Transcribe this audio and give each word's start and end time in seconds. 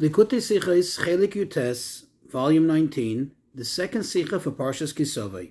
Likutei 0.00 0.38
Sichos 0.38 1.00
Chelik 1.00 1.34
Yutes, 1.34 2.04
Volume 2.28 2.68
19, 2.68 3.32
the 3.52 3.64
second 3.64 4.02
Sicha 4.02 4.40
for 4.40 4.52
Parshas 4.52 4.94
Ki 4.94 5.04
Savo. 5.04 5.48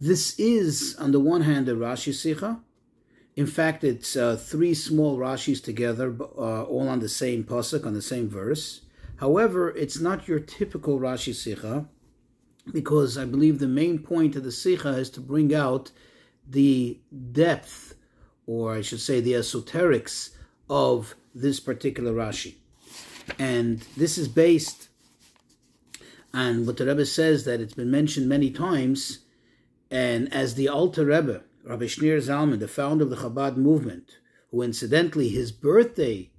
This 0.00 0.34
is, 0.40 0.96
on 0.98 1.12
the 1.12 1.20
one 1.20 1.42
hand, 1.42 1.68
a 1.68 1.74
Rashi 1.74 2.14
Sicha. 2.14 2.60
In 3.34 3.46
fact, 3.46 3.84
it's 3.84 4.16
uh, 4.16 4.36
three 4.36 4.72
small 4.72 5.18
Rashis 5.18 5.62
together, 5.62 6.16
uh, 6.38 6.62
all 6.62 6.88
on 6.88 7.00
the 7.00 7.08
same 7.10 7.44
pasuk, 7.44 7.84
on 7.84 7.92
the 7.92 8.00
same 8.00 8.30
verse. 8.30 8.80
However, 9.16 9.68
it's 9.76 10.00
not 10.00 10.26
your 10.26 10.40
typical 10.40 10.98
Rashi 10.98 11.34
Sicha, 11.34 11.86
because 12.72 13.18
I 13.18 13.26
believe 13.26 13.58
the 13.58 13.68
main 13.68 13.98
point 13.98 14.36
of 14.36 14.44
the 14.44 14.48
Sicha 14.48 14.96
is 14.96 15.10
to 15.10 15.20
bring 15.20 15.54
out 15.54 15.90
the 16.48 16.98
depth, 17.32 17.94
or 18.46 18.72
I 18.72 18.80
should 18.80 19.02
say 19.02 19.20
the 19.20 19.34
esoterics, 19.34 20.30
of 20.70 21.14
this 21.34 21.60
particular 21.60 22.14
Rashi. 22.14 22.54
And 23.38 23.80
this 23.96 24.18
is 24.18 24.28
based 24.28 24.88
on 26.32 26.66
what 26.66 26.76
the 26.76 26.86
Rebbe 26.86 27.06
says 27.06 27.44
that 27.44 27.60
it's 27.60 27.74
been 27.74 27.90
mentioned 27.90 28.28
many 28.28 28.50
times, 28.50 29.20
and 29.90 30.32
as 30.32 30.54
the 30.54 30.68
Alter 30.68 31.06
Rebbe, 31.06 31.42
Rabbi 31.64 31.86
Shneur 31.86 32.18
Zalman, 32.18 32.60
the 32.60 32.68
founder 32.68 33.04
of 33.04 33.10
the 33.10 33.16
Chabad 33.16 33.56
movement, 33.56 34.18
who 34.50 34.62
incidentally 34.62 35.28
his 35.28 35.50
birthday 35.50 36.30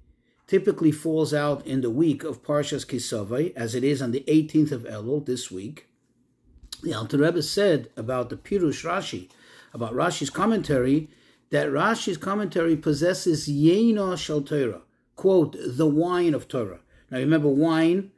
typically 0.46 0.92
falls 0.92 1.34
out 1.34 1.66
in 1.66 1.82
the 1.82 1.90
week 1.90 2.24
of 2.24 2.42
Parshas 2.42 2.86
Ki 2.88 2.98
Savo, 2.98 3.50
as 3.54 3.74
it 3.74 3.84
is 3.84 4.00
on 4.00 4.12
the 4.12 4.24
18th 4.28 4.72
of 4.72 4.84
Elul 4.84 5.26
this 5.26 5.50
week. 5.50 5.88
The 6.82 6.94
Alter 6.94 7.18
Rebbe 7.18 7.42
said 7.42 7.90
about 7.96 8.30
the 8.30 8.36
Pirush 8.36 8.84
Rashi, 8.84 9.28
about 9.74 9.94
Rashi's 9.94 10.30
commentary, 10.30 11.10
that 11.50 11.68
Rashi's 11.68 12.16
commentary 12.16 12.76
possesses 12.76 13.48
Yena 13.48 14.16
Shal 14.16 14.42
Torah, 14.42 14.82
quote, 15.18 15.56
the 15.58 15.88
wine 15.88 16.32
of 16.32 16.46
Torah. 16.46 16.78
Now 17.10 17.18
remember, 17.18 17.48
wine 17.48 18.12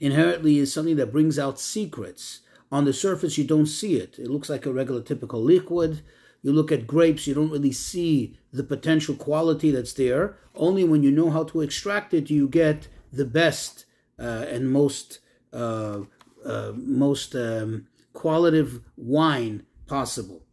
inherently 0.00 0.58
is 0.58 0.72
something 0.72 0.96
that 0.96 1.12
brings 1.12 1.38
out 1.38 1.60
secrets. 1.60 2.40
On 2.72 2.86
the 2.86 2.94
surface, 2.94 3.36
you 3.36 3.44
don't 3.44 3.66
see 3.66 3.96
it. 3.96 4.18
It 4.18 4.30
looks 4.30 4.48
like 4.48 4.64
a 4.64 4.72
regular 4.72 5.02
typical 5.02 5.42
liquid. 5.42 6.02
You 6.42 6.54
look 6.54 6.72
at 6.72 6.86
grapes, 6.86 7.26
you 7.26 7.34
don't 7.34 7.50
really 7.50 7.72
see 7.72 8.38
the 8.50 8.64
potential 8.64 9.14
quality 9.14 9.70
that's 9.70 9.92
there. 9.92 10.38
Only 10.54 10.84
when 10.84 11.02
you 11.02 11.10
know 11.10 11.30
how 11.30 11.44
to 11.44 11.60
extract 11.60 12.14
it, 12.14 12.30
you 12.30 12.48
get 12.48 12.88
the 13.12 13.26
best 13.26 13.84
uh, 14.18 14.46
and 14.48 14.72
most 14.72 15.18
uh, 15.52 16.00
uh, 16.46 16.72
most 16.74 17.34
um, 17.34 17.88
qualitative 18.14 18.80
wine 18.96 19.66
possible. 19.86 20.46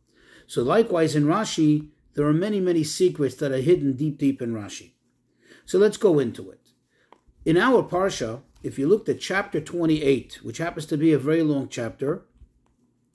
So 0.45 0.61
likewise 0.61 1.15
in 1.15 1.23
Rashi, 1.23 1.87
there 2.15 2.25
are 2.25 2.33
many, 2.33 2.59
many 2.59 2.83
secrets 2.83 3.35
that 3.35 3.53
are 3.53 3.61
hidden 3.61 3.95
deep, 3.95 4.17
deep 4.17 4.41
in 4.41 4.53
Rashi. 4.53 4.94
So 5.65 5.79
let's 5.79 5.97
go 5.97 6.19
into 6.19 6.49
it. 6.51 6.69
In 7.43 7.57
our 7.57 7.83
Parsha, 7.83 8.41
if 8.63 8.79
you 8.79 8.87
looked 8.87 9.09
at 9.09 9.19
chapter 9.19 9.59
28, 9.59 10.39
which 10.43 10.57
happens 10.57 10.85
to 10.87 10.97
be 10.97 11.11
a 11.13 11.19
very 11.19 11.43
long 11.43 11.67
chapter, 11.69 12.25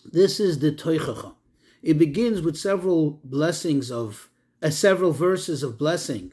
this 0.05 0.41
is 0.41 0.59
the 0.59 0.73
Toichacha. 0.73 1.34
It 1.83 1.98
begins 1.98 2.43
with 2.43 2.56
several 2.56 3.21
blessings 3.25 3.91
of, 3.91 4.28
uh, 4.62 4.71
several 4.71 5.12
verses 5.12 5.62
of 5.62 5.78
blessing, 5.78 6.33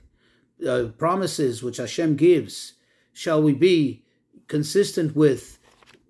uh, 0.67 0.89
promises 0.97 1.63
which 1.63 1.77
Hashem 1.77 2.15
gives. 2.15 2.73
Shall 3.13 3.41
we 3.41 3.53
be 3.53 4.03
consistent 4.47 5.15
with 5.15 5.59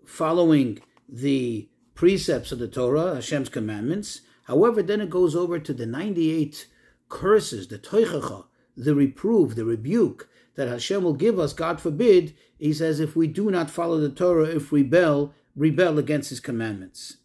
following 0.05 0.79
the 1.07 1.69
precepts 1.95 2.51
of 2.51 2.59
the 2.59 2.67
Torah, 2.67 3.15
Hashem's 3.15 3.49
commandments? 3.49 4.21
However, 4.43 4.81
then 4.81 5.01
it 5.01 5.09
goes 5.09 5.35
over 5.35 5.59
to 5.59 5.73
the 5.73 5.85
98 5.85 6.67
curses, 7.09 7.67
the 7.67 7.77
Toichacha, 7.77 8.45
the 8.77 8.95
reproof, 8.95 9.55
the 9.55 9.65
rebuke 9.65 10.29
that 10.55 10.67
Hashem 10.67 11.03
will 11.03 11.13
give 11.13 11.39
us, 11.39 11.53
God 11.53 11.81
forbid, 11.81 12.35
he 12.57 12.73
says, 12.73 12.99
if 12.99 13.15
we 13.15 13.27
do 13.27 13.51
not 13.51 13.69
follow 13.69 13.99
the 13.99 14.09
Torah, 14.09 14.45
if 14.45 14.71
we 14.71 14.81
rebel, 14.81 15.33
rebel 15.55 15.99
against 15.99 16.29
his 16.29 16.39
commandments. 16.39 17.17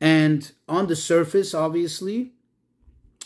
And 0.00 0.50
on 0.68 0.86
the 0.86 0.96
surface, 0.96 1.54
obviously, 1.54 2.32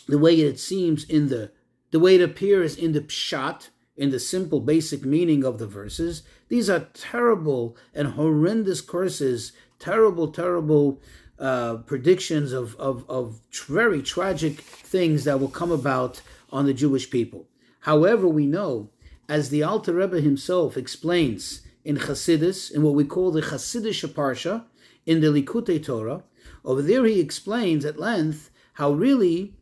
the 0.07 0.17
way 0.17 0.39
it 0.39 0.59
seems 0.59 1.03
in 1.03 1.29
the 1.29 1.51
the 1.91 1.99
way 1.99 2.15
it 2.15 2.21
appears 2.21 2.75
in 2.75 2.93
the 2.93 3.01
pshat, 3.01 3.69
in 3.95 4.09
the 4.09 4.19
simple 4.19 4.59
basic 4.59 5.05
meaning 5.05 5.43
of 5.43 5.59
the 5.59 5.67
verses, 5.67 6.23
these 6.47 6.67
are 6.67 6.87
terrible 6.95 7.77
and 7.93 8.13
horrendous 8.13 8.81
curses, 8.81 9.51
terrible, 9.77 10.31
terrible 10.31 10.99
uh, 11.37 11.75
predictions 11.85 12.51
of, 12.51 12.75
of, 12.77 13.07
of 13.07 13.39
very 13.67 14.01
tragic 14.01 14.59
things 14.61 15.23
that 15.25 15.39
will 15.39 15.49
come 15.49 15.71
about 15.71 16.23
on 16.51 16.65
the 16.65 16.73
Jewish 16.73 17.11
people. 17.11 17.47
However, 17.83 18.29
we 18.29 18.45
know, 18.45 18.91
as 19.27 19.49
the 19.49 19.61
Alter 19.61 19.93
Rebbe 19.93 20.21
himself 20.21 20.77
explains 20.77 21.63
in 21.83 21.97
Chassidus, 21.97 22.71
in 22.71 22.81
what 22.81 22.95
we 22.95 23.03
call 23.03 23.31
the 23.31 23.41
Chassidish 23.41 24.07
Parsha, 24.13 24.63
in 25.05 25.19
the 25.19 25.27
Likutei 25.27 25.83
Torah, 25.83 26.23
over 26.63 26.81
there 26.81 27.03
he 27.03 27.19
explains 27.19 27.83
at 27.83 27.99
length 27.99 28.51
how 28.75 28.91
really 28.91 29.55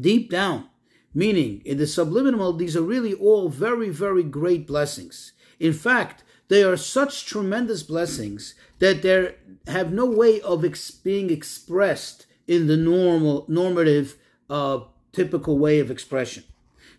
deep 0.00 0.30
down, 0.30 0.68
meaning 1.14 1.62
in 1.64 1.78
the 1.78 1.86
subliminal, 1.86 2.52
these 2.52 2.76
are 2.76 2.82
really 2.82 3.14
all 3.14 3.48
very, 3.48 3.88
very 3.88 4.24
great 4.24 4.66
blessings. 4.66 5.32
In 5.60 5.72
fact, 5.72 6.24
they 6.48 6.64
are 6.64 6.76
such 6.76 7.24
tremendous 7.24 7.84
blessings 7.84 8.56
that 8.80 9.02
they 9.02 9.36
have 9.68 9.92
no 9.92 10.06
way 10.06 10.40
of 10.40 10.64
ex- 10.64 10.90
being 10.90 11.30
expressed 11.30 12.26
in 12.48 12.66
the 12.66 12.76
normal, 12.76 13.44
normative, 13.46 14.16
uh, 14.50 14.80
typical 15.12 15.56
way 15.56 15.78
of 15.78 15.88
expression. 15.88 16.42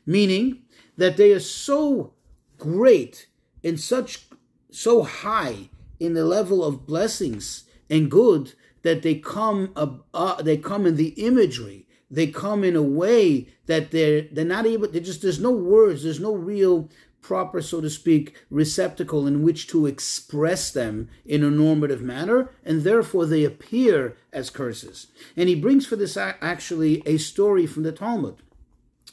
Meaning 0.10 0.64
that 0.98 1.18
they 1.18 1.32
are 1.34 1.40
so 1.40 2.14
great 2.58 3.28
and 3.64 3.80
such 3.80 4.26
so 4.72 5.04
high 5.04 5.70
in 6.00 6.16
the 6.16 6.26
level 6.26 6.64
of 6.64 6.88
blessings 6.88 7.66
and 7.92 8.10
good 8.10 8.54
that 8.82 9.04
they 9.04 9.14
come 9.14 9.72
uh, 9.76 9.98
uh, 10.16 10.42
they 10.42 10.58
come 10.58 10.88
in 10.88 10.96
the 10.96 11.10
imagery. 11.10 11.88
They 12.10 12.26
come 12.26 12.64
in 12.64 12.76
a 12.76 12.82
way 12.82 13.50
that 13.68 13.92
they're 13.92 14.22
they're 14.32 14.46
not 14.46 14.66
able 14.66 14.88
they 14.88 15.00
just 15.00 15.22
there's 15.22 15.40
no 15.40 15.52
words 15.52 16.04
there's 16.04 16.20
no 16.20 16.34
real 16.34 16.90
proper 17.22 17.62
so 17.62 17.80
to 17.80 17.90
speak 17.92 18.36
receptacle 18.50 19.28
in 19.28 19.44
which 19.44 19.68
to 19.68 19.86
express 19.86 20.72
them 20.72 21.08
in 21.24 21.44
a 21.44 21.52
normative 21.52 22.02
manner 22.02 22.50
and 22.66 22.82
therefore 22.82 23.28
they 23.28 23.44
appear 23.44 24.18
as 24.34 24.50
curses. 24.50 25.06
And 25.38 25.48
he 25.50 25.54
brings 25.54 25.86
for 25.86 25.98
this 25.98 26.18
actually 26.18 27.04
a 27.06 27.18
story 27.18 27.68
from 27.68 27.84
the 27.84 27.92
talmud 27.92 28.42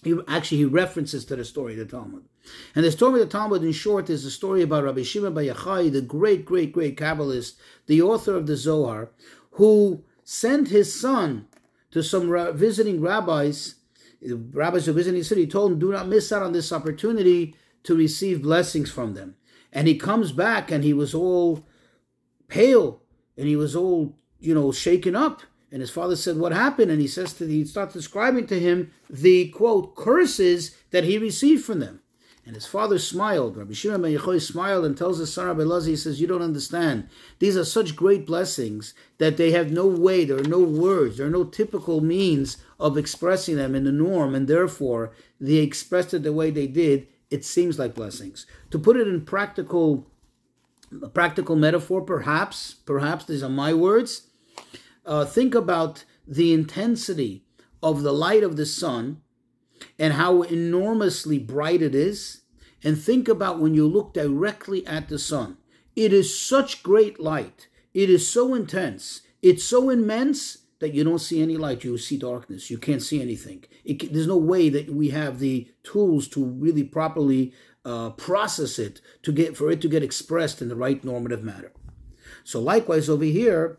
he 0.06 0.18
actually 0.28 0.58
he 0.58 0.64
references 0.64 1.24
to 1.24 1.36
the 1.36 1.44
story 1.44 1.72
of 1.72 1.78
the 1.78 1.96
talmud 1.96 2.24
and 2.74 2.84
the 2.84 2.92
story 2.92 3.20
of 3.20 3.28
the 3.28 3.32
Talmud, 3.32 3.62
in 3.62 3.72
short, 3.72 4.10
is 4.10 4.24
the 4.24 4.30
story 4.30 4.62
about 4.62 4.84
Rabbi 4.84 5.02
Shimon 5.02 5.34
Bar 5.34 5.44
Yochai, 5.44 5.92
the 5.92 6.00
great, 6.00 6.44
great, 6.44 6.72
great 6.72 6.96
Kabbalist, 6.96 7.54
the 7.86 8.02
author 8.02 8.34
of 8.34 8.46
the 8.46 8.56
Zohar, 8.56 9.10
who 9.52 10.04
sent 10.24 10.68
his 10.68 10.98
son 10.98 11.46
to 11.90 12.02
some 12.02 12.28
ra- 12.28 12.52
visiting 12.52 13.00
rabbis, 13.00 13.76
rabbis 14.22 14.86
who 14.86 14.92
visiting 14.92 15.20
the 15.20 15.24
city, 15.24 15.46
told 15.46 15.72
him, 15.72 15.78
do 15.78 15.92
not 15.92 16.08
miss 16.08 16.32
out 16.32 16.42
on 16.42 16.52
this 16.52 16.72
opportunity 16.72 17.54
to 17.84 17.94
receive 17.94 18.42
blessings 18.42 18.90
from 18.90 19.14
them. 19.14 19.36
And 19.72 19.88
he 19.88 19.96
comes 19.96 20.32
back 20.32 20.70
and 20.70 20.84
he 20.84 20.92
was 20.92 21.14
all 21.14 21.66
pale 22.48 23.02
and 23.36 23.46
he 23.46 23.56
was 23.56 23.76
all, 23.76 24.16
you 24.38 24.54
know, 24.54 24.72
shaken 24.72 25.14
up. 25.14 25.42
And 25.76 25.82
his 25.82 25.90
father 25.90 26.16
said, 26.16 26.38
What 26.38 26.52
happened? 26.52 26.90
And 26.90 27.02
he 27.02 27.06
says 27.06 27.34
to 27.34 27.44
the, 27.44 27.52
he 27.52 27.64
starts 27.66 27.92
describing 27.92 28.46
to 28.46 28.58
him 28.58 28.92
the 29.10 29.50
quote 29.50 29.94
curses 29.94 30.74
that 30.90 31.04
he 31.04 31.18
received 31.18 31.66
from 31.66 31.80
them. 31.80 32.00
And 32.46 32.54
his 32.54 32.64
father 32.64 32.98
smiled. 32.98 33.58
Rabbi 33.58 33.74
Shimon 33.74 34.00
ben 34.00 34.16
Yochai 34.16 34.40
smiled 34.40 34.86
and 34.86 34.96
tells 34.96 35.18
his 35.18 35.34
son 35.34 35.48
Rabbi 35.48 35.64
Lazi, 35.64 35.88
he 35.88 35.96
says, 35.96 36.18
You 36.18 36.28
don't 36.28 36.40
understand. 36.40 37.10
These 37.40 37.58
are 37.58 37.64
such 37.66 37.94
great 37.94 38.24
blessings 38.26 38.94
that 39.18 39.36
they 39.36 39.50
have 39.50 39.70
no 39.70 39.86
way, 39.86 40.24
there 40.24 40.38
are 40.38 40.44
no 40.44 40.60
words, 40.60 41.18
there 41.18 41.26
are 41.26 41.30
no 41.30 41.44
typical 41.44 42.00
means 42.00 42.56
of 42.80 42.96
expressing 42.96 43.56
them 43.56 43.74
in 43.74 43.84
the 43.84 43.92
norm, 43.92 44.34
and 44.34 44.48
therefore 44.48 45.12
they 45.38 45.56
expressed 45.56 46.14
it 46.14 46.22
the 46.22 46.32
way 46.32 46.50
they 46.50 46.66
did. 46.66 47.06
It 47.30 47.44
seems 47.44 47.78
like 47.78 47.94
blessings. 47.94 48.46
To 48.70 48.78
put 48.78 48.96
it 48.96 49.06
in 49.06 49.26
practical, 49.26 50.06
practical 51.12 51.54
metaphor, 51.54 52.00
perhaps, 52.00 52.76
perhaps 52.86 53.26
these 53.26 53.42
are 53.42 53.50
my 53.50 53.74
words. 53.74 54.22
Uh, 55.06 55.24
think 55.24 55.54
about 55.54 56.04
the 56.26 56.52
intensity 56.52 57.44
of 57.82 58.02
the 58.02 58.12
light 58.12 58.42
of 58.42 58.56
the 58.56 58.66
sun 58.66 59.22
and 59.98 60.14
how 60.14 60.42
enormously 60.42 61.38
bright 61.38 61.80
it 61.80 61.94
is. 61.94 62.42
And 62.82 62.98
think 62.98 63.28
about 63.28 63.60
when 63.60 63.74
you 63.74 63.86
look 63.86 64.12
directly 64.12 64.86
at 64.86 65.08
the 65.08 65.18
sun. 65.18 65.58
It 65.94 66.12
is 66.12 66.38
such 66.38 66.82
great 66.82 67.18
light. 67.18 67.68
It 67.94 68.10
is 68.10 68.28
so 68.28 68.54
intense. 68.54 69.22
It's 69.40 69.64
so 69.64 69.88
immense 69.88 70.58
that 70.80 70.92
you 70.92 71.04
don't 71.04 71.20
see 71.20 71.40
any 71.40 71.56
light. 71.56 71.84
You 71.84 71.96
see 71.96 72.18
darkness. 72.18 72.70
You 72.70 72.78
can't 72.78 73.02
see 73.02 73.22
anything. 73.22 73.64
It, 73.84 74.12
there's 74.12 74.26
no 74.26 74.36
way 74.36 74.68
that 74.68 74.90
we 74.90 75.10
have 75.10 75.38
the 75.38 75.70
tools 75.82 76.28
to 76.28 76.44
really 76.44 76.84
properly 76.84 77.54
uh, 77.84 78.10
process 78.10 78.78
it 78.78 79.00
to 79.22 79.32
get 79.32 79.56
for 79.56 79.70
it 79.70 79.80
to 79.80 79.88
get 79.88 80.02
expressed 80.02 80.60
in 80.60 80.68
the 80.68 80.76
right 80.76 81.02
normative 81.04 81.42
manner. 81.42 81.72
So 82.44 82.60
likewise 82.60 83.08
over 83.08 83.24
here, 83.24 83.78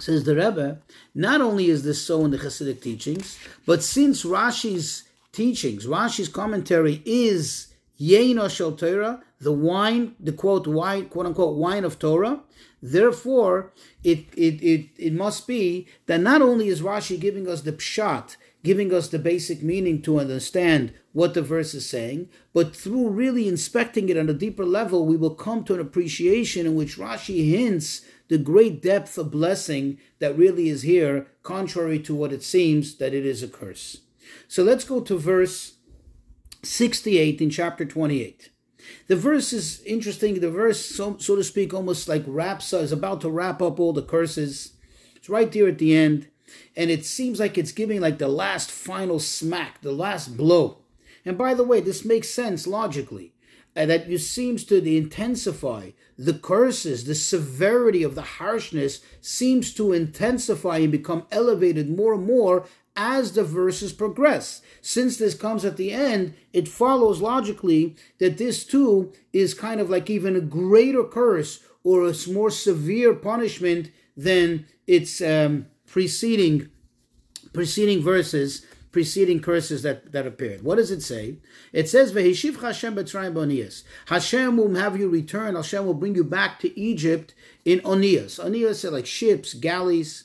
says 0.00 0.24
the 0.24 0.34
Rebbe, 0.34 0.80
not 1.14 1.40
only 1.40 1.68
is 1.68 1.82
this 1.82 2.00
so 2.02 2.24
in 2.24 2.30
the 2.30 2.38
Hasidic 2.38 2.80
teachings, 2.80 3.38
but 3.66 3.82
since 3.82 4.24
Rashi's 4.24 5.04
teachings, 5.32 5.86
Rashi's 5.86 6.28
commentary 6.28 7.02
is 7.04 7.68
Yeina 8.00 8.48
shel 8.50 8.72
Torah, 8.72 9.22
the 9.40 9.52
wine, 9.52 10.14
the 10.20 10.32
quote 10.32 10.66
wine, 10.66 11.06
quote 11.06 11.26
unquote 11.26 11.56
wine 11.56 11.84
of 11.84 11.98
Torah. 11.98 12.40
Therefore, 12.80 13.72
it, 14.04 14.26
it, 14.36 14.62
it, 14.62 14.88
it 14.96 15.12
must 15.12 15.46
be 15.46 15.88
that 16.06 16.20
not 16.20 16.42
only 16.42 16.68
is 16.68 16.80
Rashi 16.80 17.18
giving 17.18 17.48
us 17.48 17.62
the 17.62 17.72
pshat, 17.72 18.36
giving 18.62 18.92
us 18.92 19.08
the 19.08 19.18
basic 19.18 19.62
meaning 19.62 20.02
to 20.02 20.20
understand 20.20 20.92
what 21.12 21.34
the 21.34 21.42
verse 21.42 21.74
is 21.74 21.88
saying, 21.88 22.28
but 22.52 22.74
through 22.74 23.08
really 23.08 23.48
inspecting 23.48 24.08
it 24.08 24.16
on 24.16 24.28
a 24.28 24.34
deeper 24.34 24.64
level, 24.64 25.06
we 25.06 25.16
will 25.16 25.34
come 25.34 25.64
to 25.64 25.74
an 25.74 25.80
appreciation 25.80 26.66
in 26.66 26.74
which 26.74 26.98
Rashi 26.98 27.50
hints 27.50 28.02
the 28.28 28.38
great 28.38 28.82
depth 28.82 29.18
of 29.18 29.30
blessing 29.30 29.98
that 30.18 30.36
really 30.36 30.68
is 30.68 30.82
here, 30.82 31.28
contrary 31.42 31.98
to 32.00 32.14
what 32.14 32.32
it 32.32 32.42
seems 32.42 32.96
that 32.96 33.14
it 33.14 33.24
is 33.24 33.42
a 33.42 33.48
curse. 33.48 34.02
So 34.46 34.62
let's 34.62 34.84
go 34.84 35.00
to 35.00 35.18
verse 35.18 35.74
68 36.62 37.40
in 37.40 37.50
chapter 37.50 37.84
28. 37.84 38.50
The 39.06 39.16
verse 39.16 39.52
is 39.52 39.82
interesting. 39.82 40.40
The 40.40 40.50
verse, 40.50 40.84
so, 40.84 41.16
so 41.18 41.36
to 41.36 41.44
speak, 41.44 41.72
almost 41.72 42.08
like 42.08 42.24
wraps 42.26 42.72
is 42.72 42.92
about 42.92 43.20
to 43.22 43.30
wrap 43.30 43.60
up 43.62 43.80
all 43.80 43.92
the 43.92 44.02
curses. 44.02 44.74
It's 45.16 45.28
right 45.28 45.50
there 45.50 45.68
at 45.68 45.78
the 45.78 45.96
end, 45.96 46.28
and 46.76 46.90
it 46.90 47.04
seems 47.04 47.40
like 47.40 47.58
it's 47.58 47.72
giving 47.72 48.00
like 48.00 48.18
the 48.18 48.28
last 48.28 48.70
final 48.70 49.18
smack, 49.18 49.80
the 49.82 49.92
last 49.92 50.36
blow. 50.36 50.78
And 51.24 51.36
by 51.36 51.54
the 51.54 51.64
way, 51.64 51.80
this 51.80 52.04
makes 52.04 52.30
sense 52.30 52.66
logically. 52.66 53.32
That 53.86 54.08
you 54.08 54.18
seems 54.18 54.64
to 54.64 54.84
intensify 54.84 55.90
the 56.18 56.34
curses, 56.34 57.04
the 57.04 57.14
severity 57.14 58.02
of 58.02 58.16
the 58.16 58.22
harshness 58.22 59.00
seems 59.20 59.72
to 59.74 59.92
intensify 59.92 60.78
and 60.78 60.90
become 60.90 61.26
elevated 61.30 61.88
more 61.88 62.14
and 62.14 62.26
more 62.26 62.66
as 62.96 63.32
the 63.32 63.44
verses 63.44 63.92
progress. 63.92 64.60
Since 64.82 65.18
this 65.18 65.34
comes 65.34 65.64
at 65.64 65.76
the 65.76 65.92
end, 65.92 66.34
it 66.52 66.66
follows 66.66 67.20
logically 67.20 67.94
that 68.18 68.36
this 68.36 68.64
too 68.64 69.12
is 69.32 69.54
kind 69.54 69.80
of 69.80 69.88
like 69.88 70.10
even 70.10 70.34
a 70.34 70.40
greater 70.40 71.04
curse 71.04 71.60
or 71.84 72.08
a 72.08 72.14
more 72.28 72.50
severe 72.50 73.14
punishment 73.14 73.92
than 74.16 74.66
its 74.88 75.20
um, 75.22 75.66
preceding 75.86 76.68
preceding 77.52 78.02
verses 78.02 78.66
preceding 78.92 79.40
curses 79.40 79.82
that, 79.82 80.12
that 80.12 80.26
appeared. 80.26 80.62
What 80.62 80.76
does 80.76 80.90
it 80.90 81.02
say? 81.02 81.38
It 81.72 81.88
says, 81.88 82.12
Veheshiv 82.12 82.60
Hashem 82.60 82.94
b'tzrayim 82.94 83.34
b'onias. 83.34 83.82
Hashem 84.06 84.56
will 84.56 84.74
have 84.74 84.98
you 84.98 85.08
return. 85.08 85.54
Hashem 85.54 85.84
will 85.86 85.94
bring 85.94 86.14
you 86.14 86.24
back 86.24 86.58
to 86.60 86.78
Egypt 86.78 87.34
in 87.64 87.80
onias. 87.80 88.38
Onias 88.42 88.84
are 88.84 88.90
like 88.90 89.06
ships, 89.06 89.54
galleys. 89.54 90.24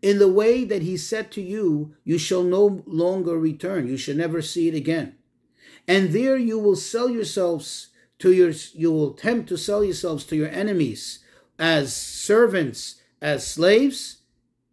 In 0.00 0.18
the 0.18 0.28
way 0.28 0.64
that 0.64 0.82
he 0.82 0.96
said 0.96 1.32
to 1.32 1.42
you, 1.42 1.94
you 2.04 2.18
shall 2.18 2.44
no 2.44 2.82
longer 2.86 3.38
return. 3.38 3.88
You 3.88 3.96
shall 3.96 4.14
never 4.14 4.40
see 4.40 4.68
it 4.68 4.74
again. 4.74 5.16
And 5.88 6.12
there 6.12 6.36
you 6.36 6.58
will 6.58 6.76
sell 6.76 7.08
yourselves 7.08 7.88
to 8.18 8.32
your, 8.32 8.52
you 8.74 8.92
will 8.92 9.14
attempt 9.14 9.48
to 9.48 9.56
sell 9.56 9.82
yourselves 9.82 10.24
to 10.26 10.36
your 10.36 10.48
enemies 10.48 11.20
as 11.58 11.94
servants, 11.96 13.00
as 13.20 13.46
slaves, 13.46 14.17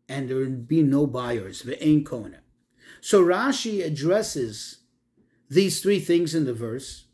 and 0.08 0.30
there 0.30 0.38
would 0.38 0.68
be 0.68 0.82
no 0.84 1.08
buyers. 1.08 1.64
Ve'ein 1.64 2.06
kona. 2.06 2.40
So 3.02 3.24
Rashi 3.24 3.86
addresses 3.86 4.80
these 5.50 5.82
three 5.82 6.00
things 6.00 6.34
in 6.34 6.46
the 6.46 6.54
verse, 6.54 7.06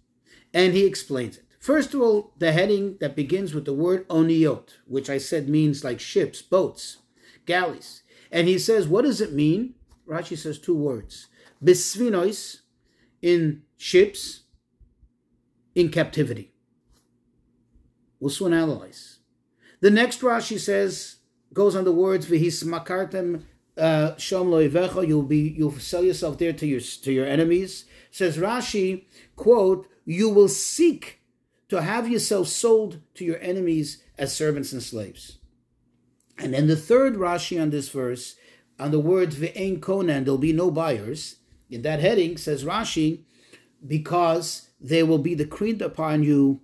and 0.53 0.73
he 0.73 0.85
explains 0.85 1.37
it. 1.37 1.45
First 1.59 1.93
of 1.93 2.01
all, 2.01 2.33
the 2.37 2.51
heading 2.51 2.97
that 3.01 3.15
begins 3.15 3.53
with 3.53 3.65
the 3.65 3.73
word 3.73 4.07
oniot, 4.07 4.69
which 4.87 5.09
I 5.09 5.17
said 5.19 5.47
means 5.47 5.83
like 5.83 5.99
ships, 5.99 6.41
boats, 6.41 6.97
galleys. 7.45 8.03
And 8.31 8.47
he 8.47 8.57
says, 8.57 8.87
what 8.87 9.03
does 9.03 9.21
it 9.21 9.33
mean? 9.33 9.75
Rashi 10.07 10.37
says 10.37 10.57
two 10.57 10.75
words. 10.75 11.27
Bisvinois, 11.63 12.61
in 13.21 13.61
ships, 13.77 14.41
in 15.75 15.89
captivity. 15.89 16.53
We'll 18.19 18.31
soon 18.31 18.53
analyze. 18.53 19.19
The 19.81 19.91
next 19.91 20.21
Rashi 20.21 20.59
says, 20.59 21.17
goes 21.53 21.75
on 21.75 21.83
the 21.83 21.91
words 21.91 22.27
v'hismakartem 22.27 23.43
uh, 23.77 24.11
shom 24.17 24.47
loivecha. 24.47 25.07
You'll 25.07 25.23
be 25.23 25.55
you'll 25.57 25.77
sell 25.79 26.03
yourself 26.03 26.37
there 26.37 26.53
to 26.53 26.67
your 26.67 26.79
to 26.79 27.11
your 27.11 27.25
enemies. 27.25 27.85
Says 28.11 28.37
Rashi, 28.37 29.05
quote, 29.35 29.87
you 30.05 30.29
will 30.29 30.49
seek 30.49 31.21
to 31.69 31.81
have 31.81 32.09
yourself 32.09 32.47
sold 32.47 32.99
to 33.15 33.23
your 33.23 33.39
enemies 33.39 34.03
as 34.17 34.35
servants 34.35 34.73
and 34.73 34.83
slaves. 34.83 35.37
And 36.37 36.53
then 36.53 36.67
the 36.67 36.75
third 36.75 37.15
Rashi 37.15 37.61
on 37.61 37.69
this 37.69 37.89
verse, 37.89 38.35
on 38.79 38.91
the 38.91 38.99
words 38.99 39.35
ve'en 39.37 39.79
konan, 39.79 40.25
there'll 40.25 40.37
be 40.37 40.53
no 40.53 40.71
buyers. 40.71 41.37
In 41.69 41.83
that 41.83 42.01
heading 42.01 42.35
says 42.35 42.65
Rashi, 42.65 43.23
because 43.87 44.69
there 44.81 45.05
will 45.05 45.19
be 45.19 45.35
decreed 45.35 45.81
upon 45.81 46.23
you 46.23 46.59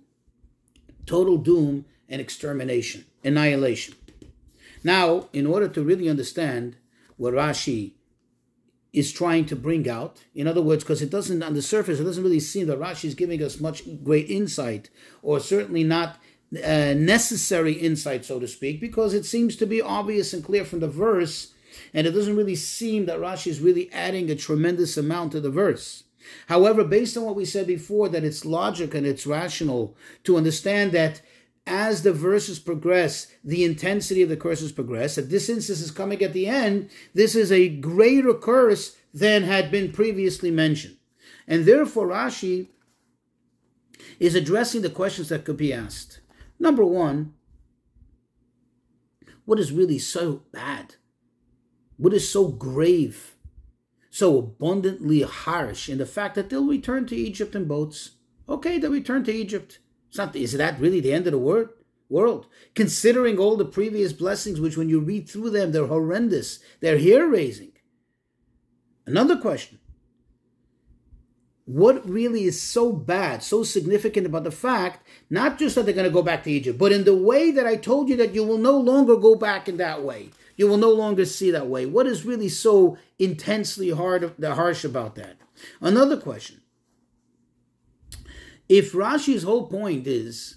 total 1.06 1.38
doom 1.38 1.86
and 2.08 2.20
extermination, 2.20 3.06
annihilation. 3.24 3.94
Now, 4.84 5.28
in 5.32 5.46
order 5.46 5.68
to 5.68 5.82
really 5.82 6.08
understand 6.08 6.76
what 7.16 7.34
Rashi 7.34 7.92
is 8.92 9.12
trying 9.12 9.44
to 9.46 9.56
bring 9.56 9.88
out, 9.88 10.24
in 10.34 10.46
other 10.46 10.62
words, 10.62 10.82
because 10.82 11.02
it 11.02 11.10
doesn't, 11.10 11.42
on 11.42 11.54
the 11.54 11.62
surface, 11.62 12.00
it 12.00 12.04
doesn't 12.04 12.24
really 12.24 12.40
seem 12.40 12.66
that 12.68 12.78
Rashi 12.78 13.04
is 13.04 13.14
giving 13.14 13.42
us 13.42 13.60
much 13.60 13.82
great 14.02 14.30
insight, 14.30 14.88
or 15.22 15.40
certainly 15.40 15.84
not 15.84 16.18
uh, 16.54 16.94
necessary 16.96 17.72
insight, 17.72 18.24
so 18.24 18.40
to 18.40 18.48
speak, 18.48 18.80
because 18.80 19.12
it 19.12 19.26
seems 19.26 19.56
to 19.56 19.66
be 19.66 19.82
obvious 19.82 20.32
and 20.32 20.44
clear 20.44 20.64
from 20.64 20.80
the 20.80 20.88
verse, 20.88 21.52
and 21.92 22.06
it 22.06 22.12
doesn't 22.12 22.36
really 22.36 22.56
seem 22.56 23.06
that 23.06 23.20
Rashi 23.20 23.48
is 23.48 23.60
really 23.60 23.92
adding 23.92 24.30
a 24.30 24.34
tremendous 24.34 24.96
amount 24.96 25.32
to 25.32 25.40
the 25.40 25.50
verse. 25.50 26.04
However, 26.46 26.84
based 26.84 27.16
on 27.16 27.24
what 27.24 27.36
we 27.36 27.44
said 27.44 27.66
before, 27.66 28.08
that 28.08 28.24
it's 28.24 28.44
logic 28.44 28.94
and 28.94 29.06
it's 29.06 29.26
rational 29.26 29.96
to 30.24 30.36
understand 30.36 30.92
that 30.92 31.20
as 31.68 32.02
the 32.02 32.12
verses 32.12 32.58
progress, 32.58 33.28
the 33.44 33.64
intensity 33.64 34.22
of 34.22 34.28
the 34.28 34.36
curses 34.36 34.72
progress. 34.72 35.18
At 35.18 35.30
this 35.30 35.48
instance 35.48 35.80
is 35.80 35.90
coming 35.90 36.22
at 36.22 36.32
the 36.32 36.46
end, 36.46 36.90
this 37.14 37.34
is 37.34 37.52
a 37.52 37.68
greater 37.68 38.34
curse 38.34 38.96
than 39.12 39.42
had 39.42 39.70
been 39.70 39.92
previously 39.92 40.50
mentioned. 40.50 40.96
And 41.46 41.64
therefore, 41.64 42.08
Rashi 42.08 42.68
is 44.18 44.34
addressing 44.34 44.82
the 44.82 44.90
questions 44.90 45.28
that 45.28 45.44
could 45.44 45.56
be 45.56 45.72
asked. 45.72 46.20
Number 46.58 46.84
one, 46.84 47.34
what 49.44 49.58
is 49.58 49.72
really 49.72 49.98
so 49.98 50.42
bad? 50.52 50.96
What 51.96 52.12
is 52.12 52.30
so 52.30 52.48
grave, 52.48 53.36
so 54.10 54.38
abundantly 54.38 55.22
harsh 55.22 55.88
in 55.88 55.98
the 55.98 56.06
fact 56.06 56.34
that 56.34 56.50
they'll 56.50 56.66
return 56.66 57.06
to 57.06 57.16
Egypt 57.16 57.54
in 57.54 57.66
boats? 57.66 58.12
Okay, 58.48 58.78
they'll 58.78 58.90
return 58.90 59.24
to 59.24 59.32
Egypt. 59.32 59.78
It's 60.08 60.18
not, 60.18 60.34
is 60.34 60.52
that 60.52 60.80
really 60.80 61.00
the 61.00 61.12
end 61.12 61.26
of 61.26 61.32
the 61.32 61.38
world? 61.38 61.70
World, 62.10 62.46
considering 62.74 63.38
all 63.38 63.56
the 63.56 63.66
previous 63.66 64.14
blessings, 64.14 64.58
which 64.58 64.78
when 64.78 64.88
you 64.88 64.98
read 64.98 65.28
through 65.28 65.50
them, 65.50 65.72
they're 65.72 65.88
horrendous, 65.88 66.58
they're 66.80 66.98
hair 66.98 67.26
raising. 67.26 67.72
Another 69.04 69.36
question 69.36 69.78
what 71.68 72.08
really 72.08 72.44
is 72.44 72.62
so 72.62 72.90
bad, 72.90 73.42
so 73.42 73.62
significant 73.62 74.26
about 74.26 74.44
the 74.44 74.50
fact, 74.50 75.06
not 75.28 75.58
just 75.58 75.74
that 75.74 75.84
they're 75.84 75.94
going 75.94 76.06
to 76.06 76.10
go 76.10 76.22
back 76.22 76.42
to 76.44 76.50
Egypt, 76.50 76.78
but 76.78 76.92
in 76.92 77.04
the 77.04 77.14
way 77.14 77.50
that 77.50 77.66
I 77.66 77.76
told 77.76 78.08
you 78.08 78.16
that 78.16 78.34
you 78.34 78.42
will 78.42 78.56
no 78.56 78.78
longer 78.78 79.16
go 79.16 79.34
back 79.34 79.68
in 79.68 79.76
that 79.76 80.02
way. 80.02 80.30
You 80.56 80.66
will 80.66 80.78
no 80.78 80.90
longer 80.90 81.26
see 81.26 81.50
that 81.50 81.66
way. 81.66 81.84
What 81.84 82.06
is 82.06 82.24
really 82.24 82.48
so 82.48 82.96
intensely 83.18 83.90
hard, 83.90 84.32
harsh 84.42 84.82
about 84.82 85.14
that? 85.16 85.36
Another 85.82 86.16
question 86.16 86.62
if 88.68 88.92
Rashi's 88.92 89.42
whole 89.42 89.66
point 89.66 90.06
is 90.06 90.56